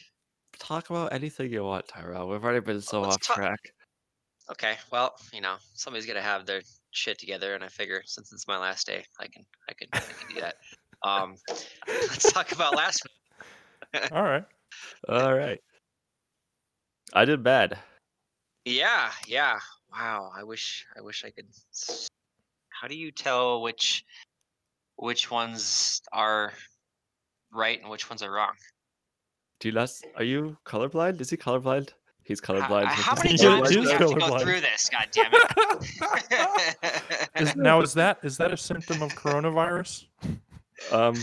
[0.59, 2.29] Talk about anything you want, Tyrell.
[2.29, 3.59] We've already been so let's off talk- track.
[4.51, 8.47] Okay, well, you know, somebody's gonna have their shit together, and I figure since it's
[8.47, 10.55] my last day, I can, I can, I can do that.
[11.03, 11.35] Um,
[11.87, 13.01] let's talk about last
[13.93, 14.11] week.
[14.11, 14.45] All right.
[15.09, 15.59] All right.
[17.13, 17.77] I did bad.
[18.65, 19.59] Yeah, yeah.
[19.91, 20.31] Wow.
[20.35, 21.45] I wish, I wish I could.
[22.69, 24.03] How do you tell which,
[24.97, 26.53] which ones are
[27.51, 28.53] right and which ones are wrong?
[29.59, 31.21] Do you s- Are you colorblind?
[31.21, 31.89] Is he colorblind?
[32.25, 32.85] He's colorblind.
[32.85, 34.89] how He's many times do we have to go through this?
[34.89, 37.29] God damn it!
[37.35, 40.05] Is, now is that is that a symptom of coronavirus?
[40.91, 41.15] Um.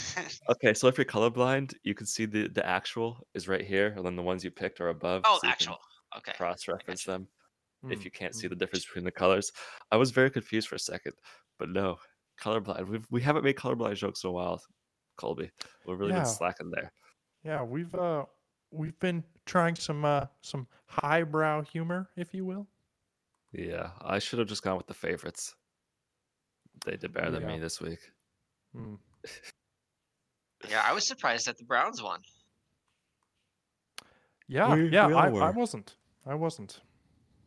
[0.49, 4.07] Okay, so if you're colorblind, you can see the the actual is right here, and
[4.07, 5.23] then the ones you picked are above.
[5.27, 5.79] oh, so actual.
[6.19, 6.33] Okay.
[6.37, 7.27] Cross-reference them
[7.89, 8.51] if Hmm, you can't see hmm.
[8.51, 9.51] the difference between the colors.
[9.91, 11.15] I was very confused for a second,
[11.59, 11.97] but no,
[12.41, 12.87] colorblind.
[12.87, 14.63] We've we haven't made colorblind jokes in a while,
[15.17, 15.51] Colby.
[15.87, 16.19] We've really Yeah.
[16.21, 16.93] been slacking there.
[17.45, 18.25] Yeah, we've uh
[18.73, 22.67] we've been trying some uh some highbrow humor, if you will.
[23.53, 25.55] Yeah, I should have just gone with the favorites.
[26.87, 27.49] They did better than Yeah.
[27.49, 28.01] me this week.
[28.75, 28.95] Hmm.
[30.71, 32.21] Yeah, I was surprised that the Browns won.
[34.49, 35.97] Yeah, We- yeah, we I, I wasn't.
[36.27, 36.81] I wasn't.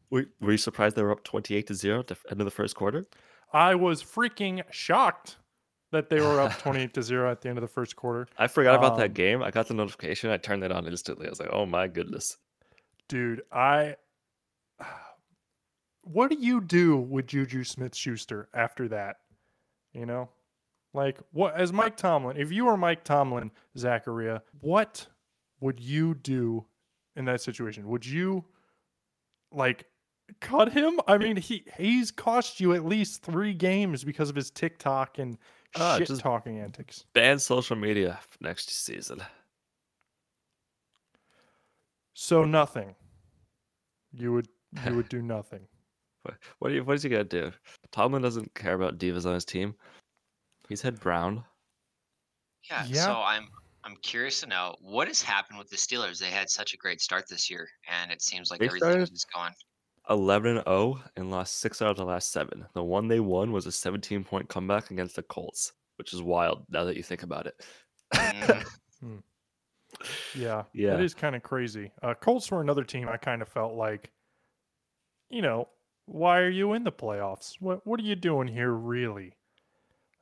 [0.09, 2.51] Were, were you surprised they were up 28 to 0 at the end of the
[2.51, 3.05] first quarter?
[3.53, 5.37] I was freaking shocked
[5.95, 8.27] that they were up 28 to 0 at the end of the first quarter.
[8.37, 9.41] I forgot about Um, that game.
[9.41, 10.29] I got the notification.
[10.29, 11.25] I turned it on instantly.
[11.27, 12.37] I was like, oh my goodness.
[13.09, 13.95] Dude, I
[16.03, 19.17] What do you do with Juju Smith-Schuster after that?
[19.93, 20.29] You know?
[20.93, 25.05] Like what as Mike Tomlin, if you were Mike Tomlin, Zacharia, what
[25.59, 26.65] would you do
[27.17, 27.87] in that situation?
[27.89, 28.45] Would you
[29.51, 29.85] like
[30.39, 30.99] cut him?
[31.07, 35.37] I mean, he he's cost you at least 3 games because of his TikTok and
[35.77, 37.05] Ah, shit just- talking antics.
[37.13, 39.21] Ban social media next season.
[42.13, 42.95] So nothing.
[44.13, 44.47] You would
[44.85, 45.61] you would do nothing.
[46.25, 47.51] What, what, you, what is he going to do?
[47.91, 49.75] Tomlin doesn't care about divas on his team.
[50.67, 51.43] He's had Brown.
[52.67, 53.03] Yeah, Yeah.
[53.03, 53.47] So I'm
[53.83, 56.17] I'm curious to know what has happened with the Steelers.
[56.17, 59.13] They had such a great start this year, and it seems like They everything started-
[59.13, 59.51] is going.
[60.09, 62.65] 11 and 0 and lost six out of the last seven.
[62.73, 66.65] The one they won was a 17 point comeback against the Colts, which is wild
[66.69, 67.55] now that you think about it.
[68.13, 68.65] Mhm.
[70.35, 70.95] Yeah, Yeah.
[70.95, 71.89] it is kind of crazy.
[72.03, 74.11] Uh, Colts were another team I kind of felt like,
[75.29, 75.69] you know,
[76.05, 77.55] why are you in the playoffs?
[77.61, 79.35] What what are you doing here, really?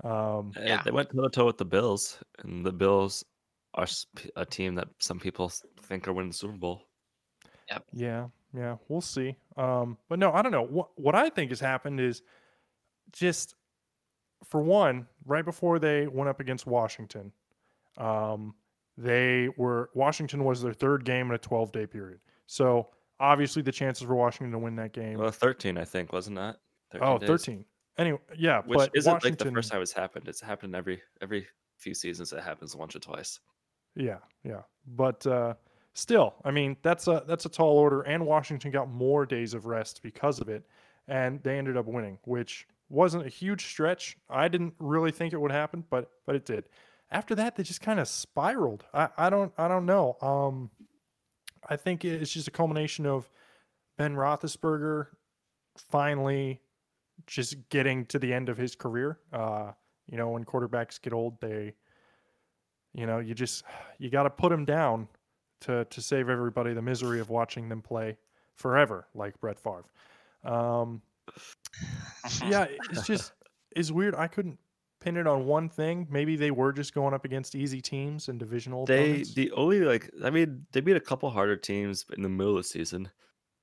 [0.04, 0.82] Um, Yeah.
[0.84, 3.26] They went toe to toe with the Bills, and the Bills
[3.74, 3.88] are
[4.36, 5.50] a team that some people
[5.82, 6.84] think are winning the Super Bowl.
[7.69, 7.86] Yep.
[7.93, 9.36] Yeah, yeah, we'll see.
[9.58, 10.66] Um, but no, I don't know.
[10.66, 12.22] What what I think has happened is
[13.12, 13.56] just
[14.44, 17.32] for one, right before they went up against Washington,
[17.98, 18.54] um,
[18.98, 22.20] they were Washington was their third game in a 12 day period.
[22.46, 22.89] So
[23.20, 25.18] obviously the chances for Washington to win that game.
[25.18, 26.58] Well, 13, I think, wasn't that?
[27.02, 27.28] oh, days?
[27.28, 27.66] 13.
[27.98, 30.28] Anyway, yeah, Which but isn't Washington, like the first time it's happened.
[30.28, 32.34] It's happened every every few seasons.
[32.34, 33.39] It happens once or twice.
[33.96, 34.62] Yeah, yeah.
[34.88, 35.54] But uh,
[35.94, 39.66] still, I mean, that's a that's a tall order, and Washington got more days of
[39.66, 40.64] rest because of it,
[41.08, 44.18] and they ended up winning, which wasn't a huge stretch.
[44.30, 46.66] I didn't really think it would happen, but but it did.
[47.12, 48.86] After that, they just kind of spiraled.
[48.94, 50.18] I, I don't I don't know.
[50.22, 50.72] Um,
[51.68, 53.30] I think it's just a culmination of
[53.98, 55.08] Ben Roethlisberger
[55.78, 56.62] finally
[57.28, 59.20] just getting to the end of his career.
[59.32, 59.72] Uh,
[60.08, 61.76] you know, when quarterbacks get old, they
[62.94, 63.64] you know, you just
[63.98, 65.08] you got to put them down
[65.64, 68.18] to to save everybody the misery of watching them play
[68.55, 69.86] forever, like Brett Favre.
[70.43, 71.01] Um,
[72.47, 73.34] yeah, it's just
[73.76, 74.16] it's weird.
[74.16, 74.59] I couldn't
[74.99, 76.07] pin it on one thing.
[76.09, 79.34] Maybe they were just going up against easy teams and divisional They opponents.
[79.34, 82.64] the only like I mean they beat a couple harder teams in the middle of
[82.64, 83.09] the season,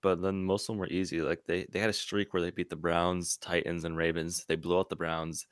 [0.02, 1.20] but then most of them were easy.
[1.20, 4.44] Like they they had a streak where they beat the Browns, Titans, and Ravens.
[4.48, 5.46] They blew out the Browns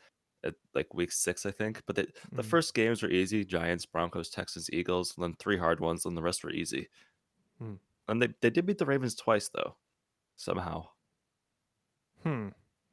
[0.44, 1.82] at like week six, I think.
[1.86, 5.14] But they, the first games were easy: Giants, Broncos, Texans, Eagles.
[5.16, 6.88] And then three hard ones, and the rest were easy.
[7.58, 7.76] Hmm.
[8.08, 9.76] And they they did beat the Ravens twice though,
[10.36, 10.88] somehow.
[12.22, 12.48] Hmm.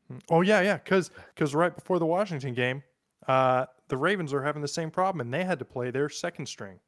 [0.08, 0.18] Hmm.
[0.30, 0.78] Oh yeah, yeah.
[0.78, 2.84] Because because right before the Washington game,
[3.28, 6.46] uh, the Ravens are having the same problem, and they had to play their second
[6.48, 6.80] string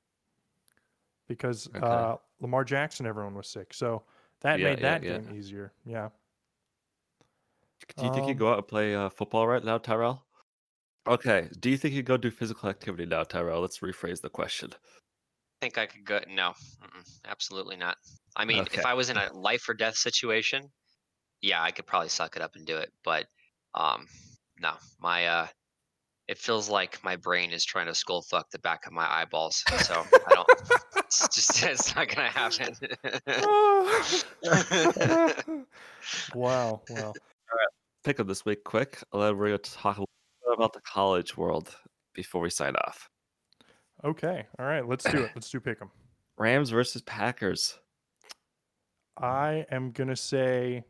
[1.28, 1.86] because Okay.
[1.86, 3.74] uh, Lamar Jackson, everyone was sick.
[3.74, 4.05] So
[4.41, 5.20] that Yeah, made that yeah.
[5.20, 5.74] game easier.
[5.86, 6.10] Yeah.
[7.97, 10.26] Do you think you Um, go out and play uh, football right now, Tyrell?
[11.08, 11.49] Okay.
[11.60, 13.62] Do you think you go do physical activity now, Tyrell?
[13.62, 14.72] Let's rephrase the question.
[14.74, 16.20] I think I could go.
[16.30, 16.53] No,
[16.84, 17.97] mm-mm, absolutely not.
[18.36, 18.80] I mean, Okay.
[18.80, 20.70] if I was in a life or death situation,
[21.41, 22.91] yeah, I could probably suck it up and do it.
[23.03, 23.26] But
[23.74, 24.08] um,
[24.60, 25.47] no, my uh,
[26.28, 29.64] it feels like my brain is trying to skull fuck the back of my eyeballs.
[29.80, 30.47] So I don't.
[30.97, 32.76] It's just it's not gonna happen.
[36.36, 36.82] wow.
[36.89, 37.14] Wow.
[38.03, 40.16] Pick up this week quick, and then we're going to talk a little bit
[40.58, 41.76] about the college world
[42.14, 43.10] before we sign off.
[44.03, 44.45] Okay.
[44.60, 44.88] All right.
[44.88, 45.32] Let's do it.
[45.36, 45.89] Let's do pick 'em.
[46.38, 47.80] Rams versus Packers.
[49.18, 50.84] I am gonna say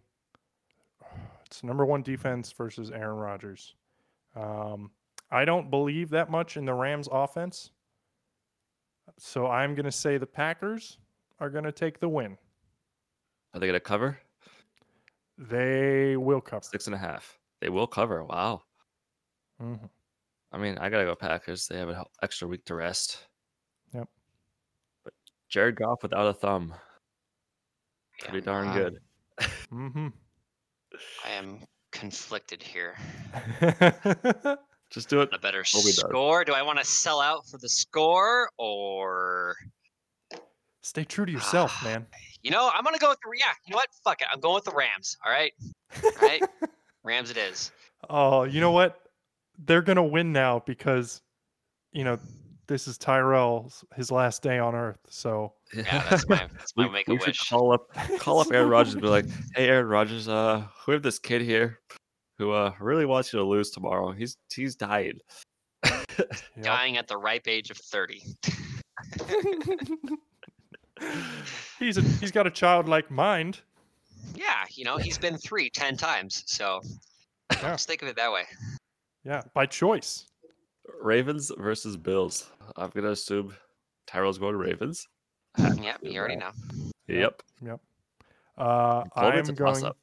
[1.45, 3.76] it's number one defense versus Aaron Rodgers.
[4.36, 4.91] Um,
[5.32, 7.72] I don't believe that much in the Rams offense,
[9.18, 10.97] so I'm gonna say the Packers
[11.39, 12.38] are gonna take the win.
[13.53, 14.20] Are they going to cover?
[15.38, 16.63] They will cover.
[16.63, 17.39] Six and a half.
[17.59, 18.24] They will cover.
[18.24, 18.61] Wow.
[19.62, 19.89] Mhm.
[20.51, 21.68] I mean, I got to go Packers.
[21.68, 23.26] They have an extra week to rest.
[23.93, 24.08] Yep.
[25.03, 25.14] But
[25.49, 26.74] Jared Goff without a thumb.
[28.22, 28.99] Yeah, Pretty darn um, good.
[29.72, 30.14] Mhm.
[31.26, 31.60] I am
[31.91, 32.97] conflicted here.
[34.89, 35.30] Just do it.
[35.34, 35.97] A better Hope he does.
[35.97, 36.45] score?
[36.45, 39.55] Do I want to sell out for the score or?
[40.82, 42.08] Stay true to yourself, man.
[42.41, 43.51] You know, I'm gonna go with the yeah.
[43.66, 43.89] You know what?
[44.05, 44.28] Fuck it.
[44.32, 45.18] I'm going with the Rams.
[45.26, 45.51] All right.
[46.03, 46.41] All right.
[47.03, 47.72] Rams it is.
[48.10, 49.07] Oh, you know what?
[49.58, 51.22] They're gonna win now because,
[51.91, 52.18] you know,
[52.68, 54.99] this is Tyrell's his last day on Earth.
[55.10, 57.49] So Yeah, that's my that's my we, make a we should wish.
[57.49, 57.88] call up
[58.20, 61.41] call up Aaron Rodgers and be like, "Hey, Aaron Rodgers, uh, we have this kid
[61.41, 61.80] here
[62.38, 64.12] who uh really wants you to lose tomorrow.
[64.12, 65.20] He's he's dying."
[66.62, 68.24] Dying at the ripe age of 30.
[71.80, 73.60] he's a, he's got a childlike mind.
[74.36, 76.43] Yeah, you know, he's been three ten times.
[76.47, 76.82] So
[77.51, 77.72] Yeah.
[77.74, 78.43] just think of it that way.
[79.28, 80.25] Yeah, by choice.
[81.01, 82.49] Ravens versus Bills.
[82.78, 83.53] I'm gonna assume
[84.07, 85.05] Tyrell's going to Ravens.
[85.57, 86.51] Yep, you already know.
[87.07, 87.41] Yep.
[87.61, 87.80] Yep.
[88.57, 89.55] Uh, I'm going.
[89.55, 89.97] toss-up.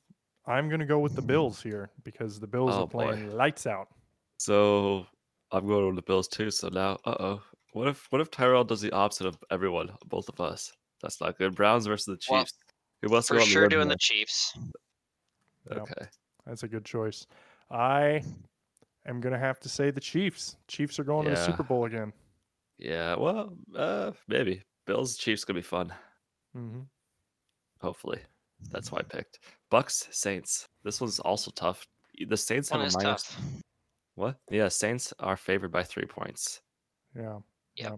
[0.46, 3.06] I'm going to go with the Bills here because the Bills Oh, are boy.
[3.06, 3.88] playing lights out.
[4.38, 5.06] So
[5.52, 6.50] I'm going with the Bills too.
[6.50, 10.28] So now, uh oh, what if what if Tyrell does the opposite of everyone, both
[10.28, 10.70] of us?
[11.00, 11.54] That's not good.
[11.54, 12.52] Browns versus the Well, Chiefs.
[13.02, 14.18] Who wants to For go sure road doing the here?
[14.18, 14.58] Chiefs.
[15.70, 15.78] Yep.
[15.80, 16.06] Okay.
[16.46, 17.26] That's a good choice.
[17.70, 18.22] I
[19.06, 20.56] am going to have to say the Chiefs.
[20.68, 22.12] Chiefs are going to the Super Bowl again.
[22.78, 23.16] Yeah.
[23.16, 25.92] Well, uh, maybe Bills Chiefs gonna be fun.
[26.56, 26.80] Mm-hmm.
[27.80, 28.20] Hopefully,
[28.70, 29.40] that's why I picked
[29.70, 30.66] Bucks Saints.
[30.82, 31.86] This one's also tough.
[32.28, 33.22] The Saints One have is a minus.
[33.22, 33.42] tough.
[34.14, 34.36] What?
[34.50, 36.60] Yeah, Saints are favored by three points.
[37.16, 37.38] Yeah.
[37.76, 37.92] Yeah.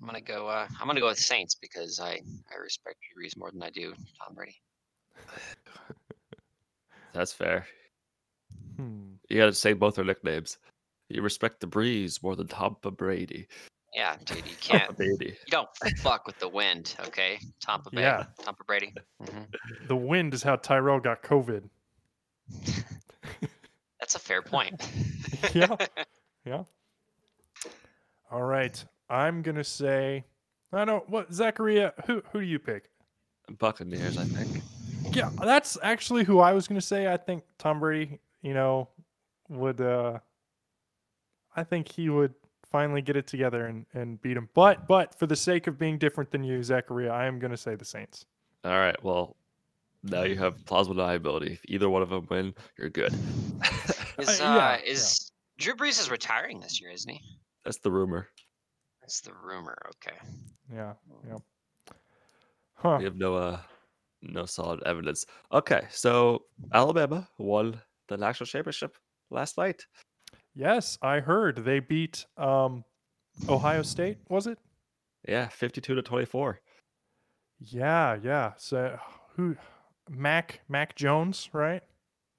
[0.00, 0.48] I'm gonna go.
[0.48, 2.20] Uh, I'm gonna go with Saints because I
[2.52, 4.60] I respect Drew Brees more than I do Tom Brady.
[7.12, 7.66] That's fair.
[8.76, 9.13] Hmm.
[9.28, 10.58] You got to say both their nicknames.
[11.08, 13.46] You respect the breeze more than Tampa Brady.
[13.94, 14.96] Yeah, dude, you can't.
[14.96, 15.36] Brady.
[15.46, 15.68] You don't
[15.98, 17.38] fuck with the wind, okay?
[17.60, 18.24] Tampa Bay, Yeah.
[18.42, 18.92] Tampa Brady.
[19.20, 19.42] hmm
[19.86, 21.68] The wind is how Tyrell got COVID.
[24.00, 24.88] That's a fair point.
[25.52, 25.76] Yeah.
[26.46, 26.64] Yeah.
[28.30, 28.82] All right.
[29.10, 30.24] I'm going to say,
[30.72, 32.88] I don't, what, Zachariah, who, who do you pick?
[33.58, 34.62] Buccaneers, I think.
[35.14, 37.12] Yeah, that's actually who I was going to say.
[37.12, 38.88] I think Tom Brady, you know,
[39.48, 40.18] would uh
[41.56, 42.34] I think he would
[42.70, 44.48] finally get it together and and beat him.
[44.54, 47.56] But but for the sake of being different than you, Zachariah, I am going to
[47.56, 48.26] say the Saints.
[48.64, 48.96] All right.
[49.04, 49.36] Well,
[50.02, 51.52] now you have plausible deniability.
[51.52, 53.12] If either one of them win, you're good.
[54.18, 57.20] Is Uh, yeah, is Drew Brees is retiring this year, isn't he?
[57.64, 58.28] That's the rumor.
[59.00, 59.76] That's the rumor.
[59.96, 60.16] Okay.
[60.72, 60.92] Yeah.
[61.28, 61.38] Yeah.
[62.74, 62.96] Huh.
[62.98, 63.58] We have no uh
[64.22, 65.26] no solid evidence.
[65.52, 68.96] Okay, so Alabama won the national championship
[69.34, 69.82] last night.
[70.54, 72.84] Yes, I heard they beat um
[73.48, 74.58] Ohio State, was it?
[75.28, 76.60] Yeah, 52 to 24.
[77.58, 78.52] Yeah, yeah.
[78.56, 78.96] So
[79.36, 79.56] who
[80.08, 81.82] Mac Mac Jones, right?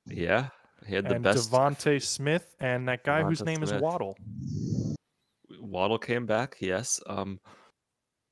[0.08, 0.50] Yeah,
[0.88, 1.52] he had the and best.
[1.52, 4.18] Devonta Smith and that guy whose Devonta name is Waddle.
[5.60, 6.58] Waddle came back.
[6.60, 7.02] Yes.
[7.08, 7.40] Um,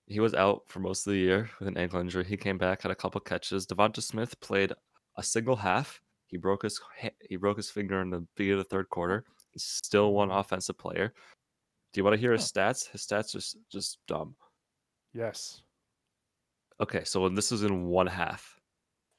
[0.06, 2.24] he was out for most of the year with an ankle injury.
[2.24, 3.66] He came back, had a couple catches.
[3.66, 4.74] Devonta Smith played
[5.18, 6.00] a single half.
[6.34, 6.82] He broke his
[7.30, 9.24] he broke his finger in the beginning of the third quarter.
[9.52, 11.14] He's still one offensive player.
[11.94, 12.90] Do you want to hear his stats?
[12.90, 14.36] His stats are just dumb.
[15.14, 15.62] Yes.
[16.82, 18.60] Okay, so when this was in one half,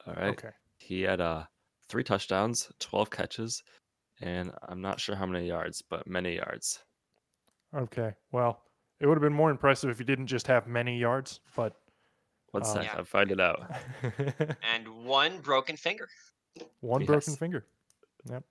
[0.08, 0.50] all right, Okay.
[0.78, 1.44] he had uh
[1.88, 3.62] three touchdowns, twelve catches,
[4.20, 6.80] and I'm not sure how many yards, but many yards.
[7.76, 8.12] Okay.
[8.32, 8.60] Well,
[8.98, 11.76] it would have been more impressive if he didn't just have many yards, but
[12.50, 12.94] One Um, sec, Yeah.
[12.98, 13.70] I'm finding out.
[14.64, 16.08] and one broken finger.
[16.80, 17.64] One broken finger.
[18.30, 18.44] Yep.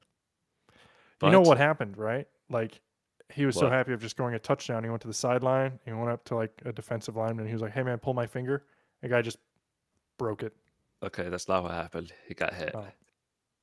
[1.24, 2.28] you know what happened, right?
[2.50, 2.82] Like
[3.30, 4.84] he was so happy of just going a touchdown.
[4.84, 5.80] He went to the sideline.
[5.86, 7.48] He went up to like a defensive lineman.
[7.48, 8.66] He was like, "Hey man, pull my finger."
[9.02, 9.38] The guy just
[10.18, 10.54] broke it.
[11.04, 12.14] Okay, that's not what happened.
[12.28, 12.74] He got hit.
[12.74, 12.86] Oh.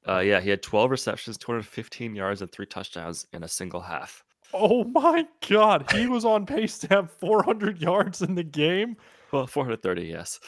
[0.09, 4.24] Uh, yeah, he had 12 receptions, 215 yards, and three touchdowns in a single half.
[4.53, 8.97] Oh my god, he was on pace to have 400 yards in the game.
[9.32, 10.41] Well, 430, yes.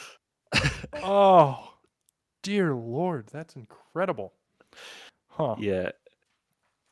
[1.01, 1.72] Oh,
[2.43, 4.33] dear lord, that's incredible.
[5.27, 5.55] Huh.
[5.57, 5.89] Yeah.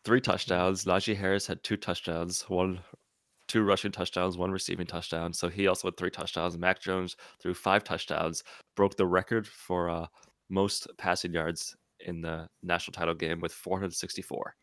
[0.03, 0.85] Three touchdowns.
[0.85, 2.79] Najee Harris had two touchdowns, one,
[3.47, 5.31] two rushing touchdowns, one receiving touchdown.
[5.31, 6.57] So he also had three touchdowns.
[6.57, 8.43] Mac Jones threw five touchdowns,
[8.75, 10.07] broke the record for uh,
[10.49, 14.55] most passing yards in the national title game with 464.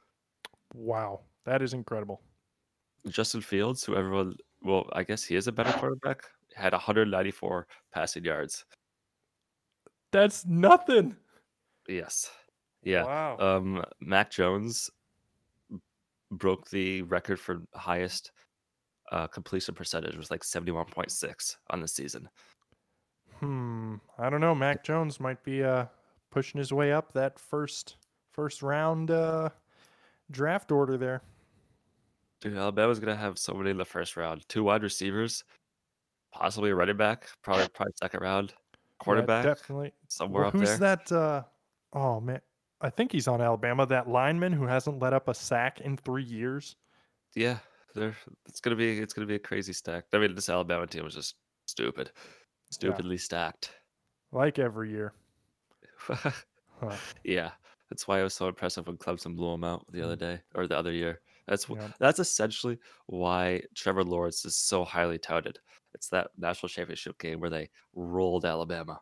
[0.75, 2.21] Wow, that is incredible.
[3.09, 6.25] Justin Fields, who everyone, well, I guess he is a better quarterback,
[6.55, 8.65] had 194 passing yards.
[10.13, 11.17] That's nothing.
[11.89, 12.31] Yes.
[12.83, 13.05] Yeah.
[13.05, 13.37] Wow.
[13.39, 14.91] Um, Mac Jones
[16.31, 18.33] broke the record for highest
[19.11, 20.15] uh, completion percentage.
[20.15, 22.29] It was like 71.6 on the season.
[23.41, 23.97] Hmm.
[24.19, 24.55] I don't know.
[24.55, 25.87] Mac Jones might be uh
[26.31, 27.97] pushing his way up that first
[28.33, 29.49] first round uh
[30.31, 31.23] draft order there.
[32.41, 34.45] Dude, Alabama's gonna have so many in the first round.
[34.49, 35.45] Two wide receivers,
[36.33, 38.55] possibly a running back, probably probably second round.
[39.01, 39.93] Yeah, Quarterback, definitely.
[40.09, 40.97] somewhere Well, up who's there.
[40.97, 41.43] Who's that uh
[41.93, 42.41] oh man.
[42.81, 43.87] I think he's on Alabama.
[43.87, 46.77] That lineman who hasn't let up a sack in three years.
[47.35, 47.59] Yeah,
[47.95, 48.15] they're
[48.47, 50.05] it's gonna be it's gonna be a crazy stack.
[50.13, 51.35] I mean, this Alabama team was just
[51.67, 52.11] stupid,
[52.71, 53.73] stupidly stacked.
[54.33, 55.13] Like every year.
[56.81, 56.95] Huh.
[57.25, 57.51] yeah,
[57.91, 60.69] that's why it was so impressive when Clemson blew them out the other day or
[60.69, 61.21] the other year.
[61.49, 61.89] That's Yeah.
[61.99, 65.59] that's essentially why Trevor Lawrence is so highly touted.
[65.95, 69.01] It's that national championship game where they rolled Alabama.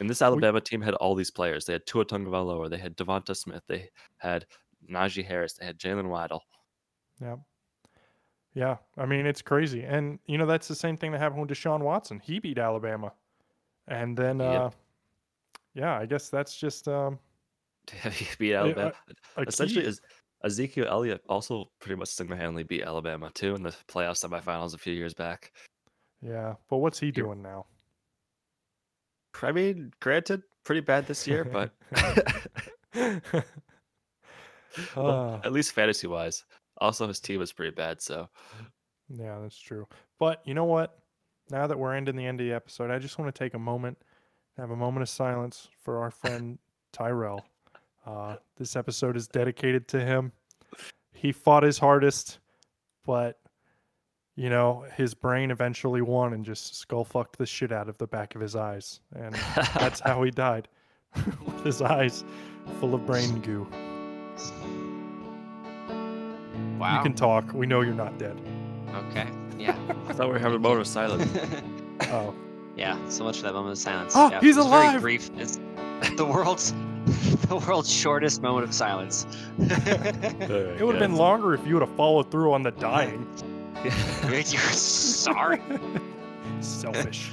[0.00, 1.64] And this Alabama team had all these players.
[1.64, 4.44] They had Tua Tagovailoa, they had Devonta Smith, they had
[4.90, 6.42] Najee Harris, they had Jaylen Waddle.
[7.20, 7.36] Yeah.
[8.54, 8.76] Yeah.
[8.96, 9.82] I mean, it's crazy.
[9.82, 12.18] And, you know, that's the same thing that happened with Deshaun Watson.
[12.20, 13.12] He beat Alabama.
[13.86, 14.60] And then, Yep.
[14.60, 14.70] uh,
[15.74, 17.18] yeah, I guess that's just um,
[17.92, 18.92] he beat Alabama.
[19.36, 20.00] a Essentially, is
[20.44, 24.92] Ezekiel Elliott also pretty much single-handedly beat Alabama too in the playoff semifinals a few
[24.92, 25.52] years back.
[26.26, 26.54] Yeah.
[26.70, 27.66] But what's he doing now?
[29.42, 31.70] I mean, granted, pretty bad this year, but
[34.96, 36.44] well, Uh, at least fantasy wise.
[36.78, 38.28] Also, his team is pretty bad, so
[39.08, 39.86] yeah, that's true.
[40.18, 40.98] But you know what?
[41.50, 43.58] Now that we're ending the end of the episode, I just want to take a
[43.58, 43.98] moment,
[44.56, 46.58] have a moment of silence for our friend
[46.92, 47.44] Tyrell.
[48.06, 50.32] Uh, this episode is dedicated to him.
[51.12, 52.38] He fought his hardest,
[53.04, 53.38] but
[54.36, 58.06] you know his brain eventually won and just skull fucked the shit out of the
[58.06, 59.34] back of his eyes, and
[59.74, 60.68] that's how he died,
[61.46, 62.24] with his eyes
[62.80, 63.66] full of brain goo.
[66.78, 66.96] Wow.
[66.96, 67.52] You can talk.
[67.52, 68.40] We know you're not dead.
[68.94, 69.28] Okay.
[69.56, 69.78] Yeah.
[70.08, 71.32] I thought we were having a moment of silence.
[72.10, 72.34] Oh,
[72.76, 72.98] yeah.
[73.08, 74.14] So much for that moment of silence.
[74.16, 75.00] Oh, yeah, he's it was very alive!
[75.00, 75.30] brief.
[75.36, 75.60] It's
[76.16, 76.74] the world's
[77.46, 79.26] the world's shortest moment of silence.
[79.60, 83.28] it would have been longer if you would have followed through on the dying.
[83.84, 85.60] You're sorry.
[86.60, 87.32] Selfish.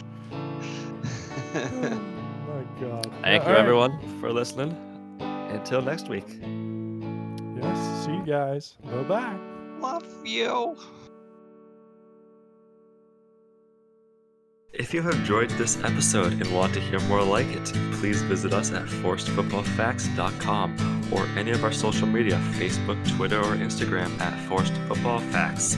[1.54, 2.00] oh
[2.48, 3.12] my god.
[3.22, 3.60] Thank you, All right.
[3.60, 4.76] everyone, for listening.
[5.20, 6.26] Until next week.
[7.62, 8.06] Yes.
[8.06, 8.76] See you guys.
[8.84, 9.36] Bye bye.
[9.80, 10.76] Love you.
[14.74, 18.54] If you have enjoyed this episode and want to hear more like it, please visit
[18.54, 24.74] us at forcedfootballfacts.com or any of our social media Facebook, Twitter, or Instagram at Forced
[24.88, 25.76] Football Facts.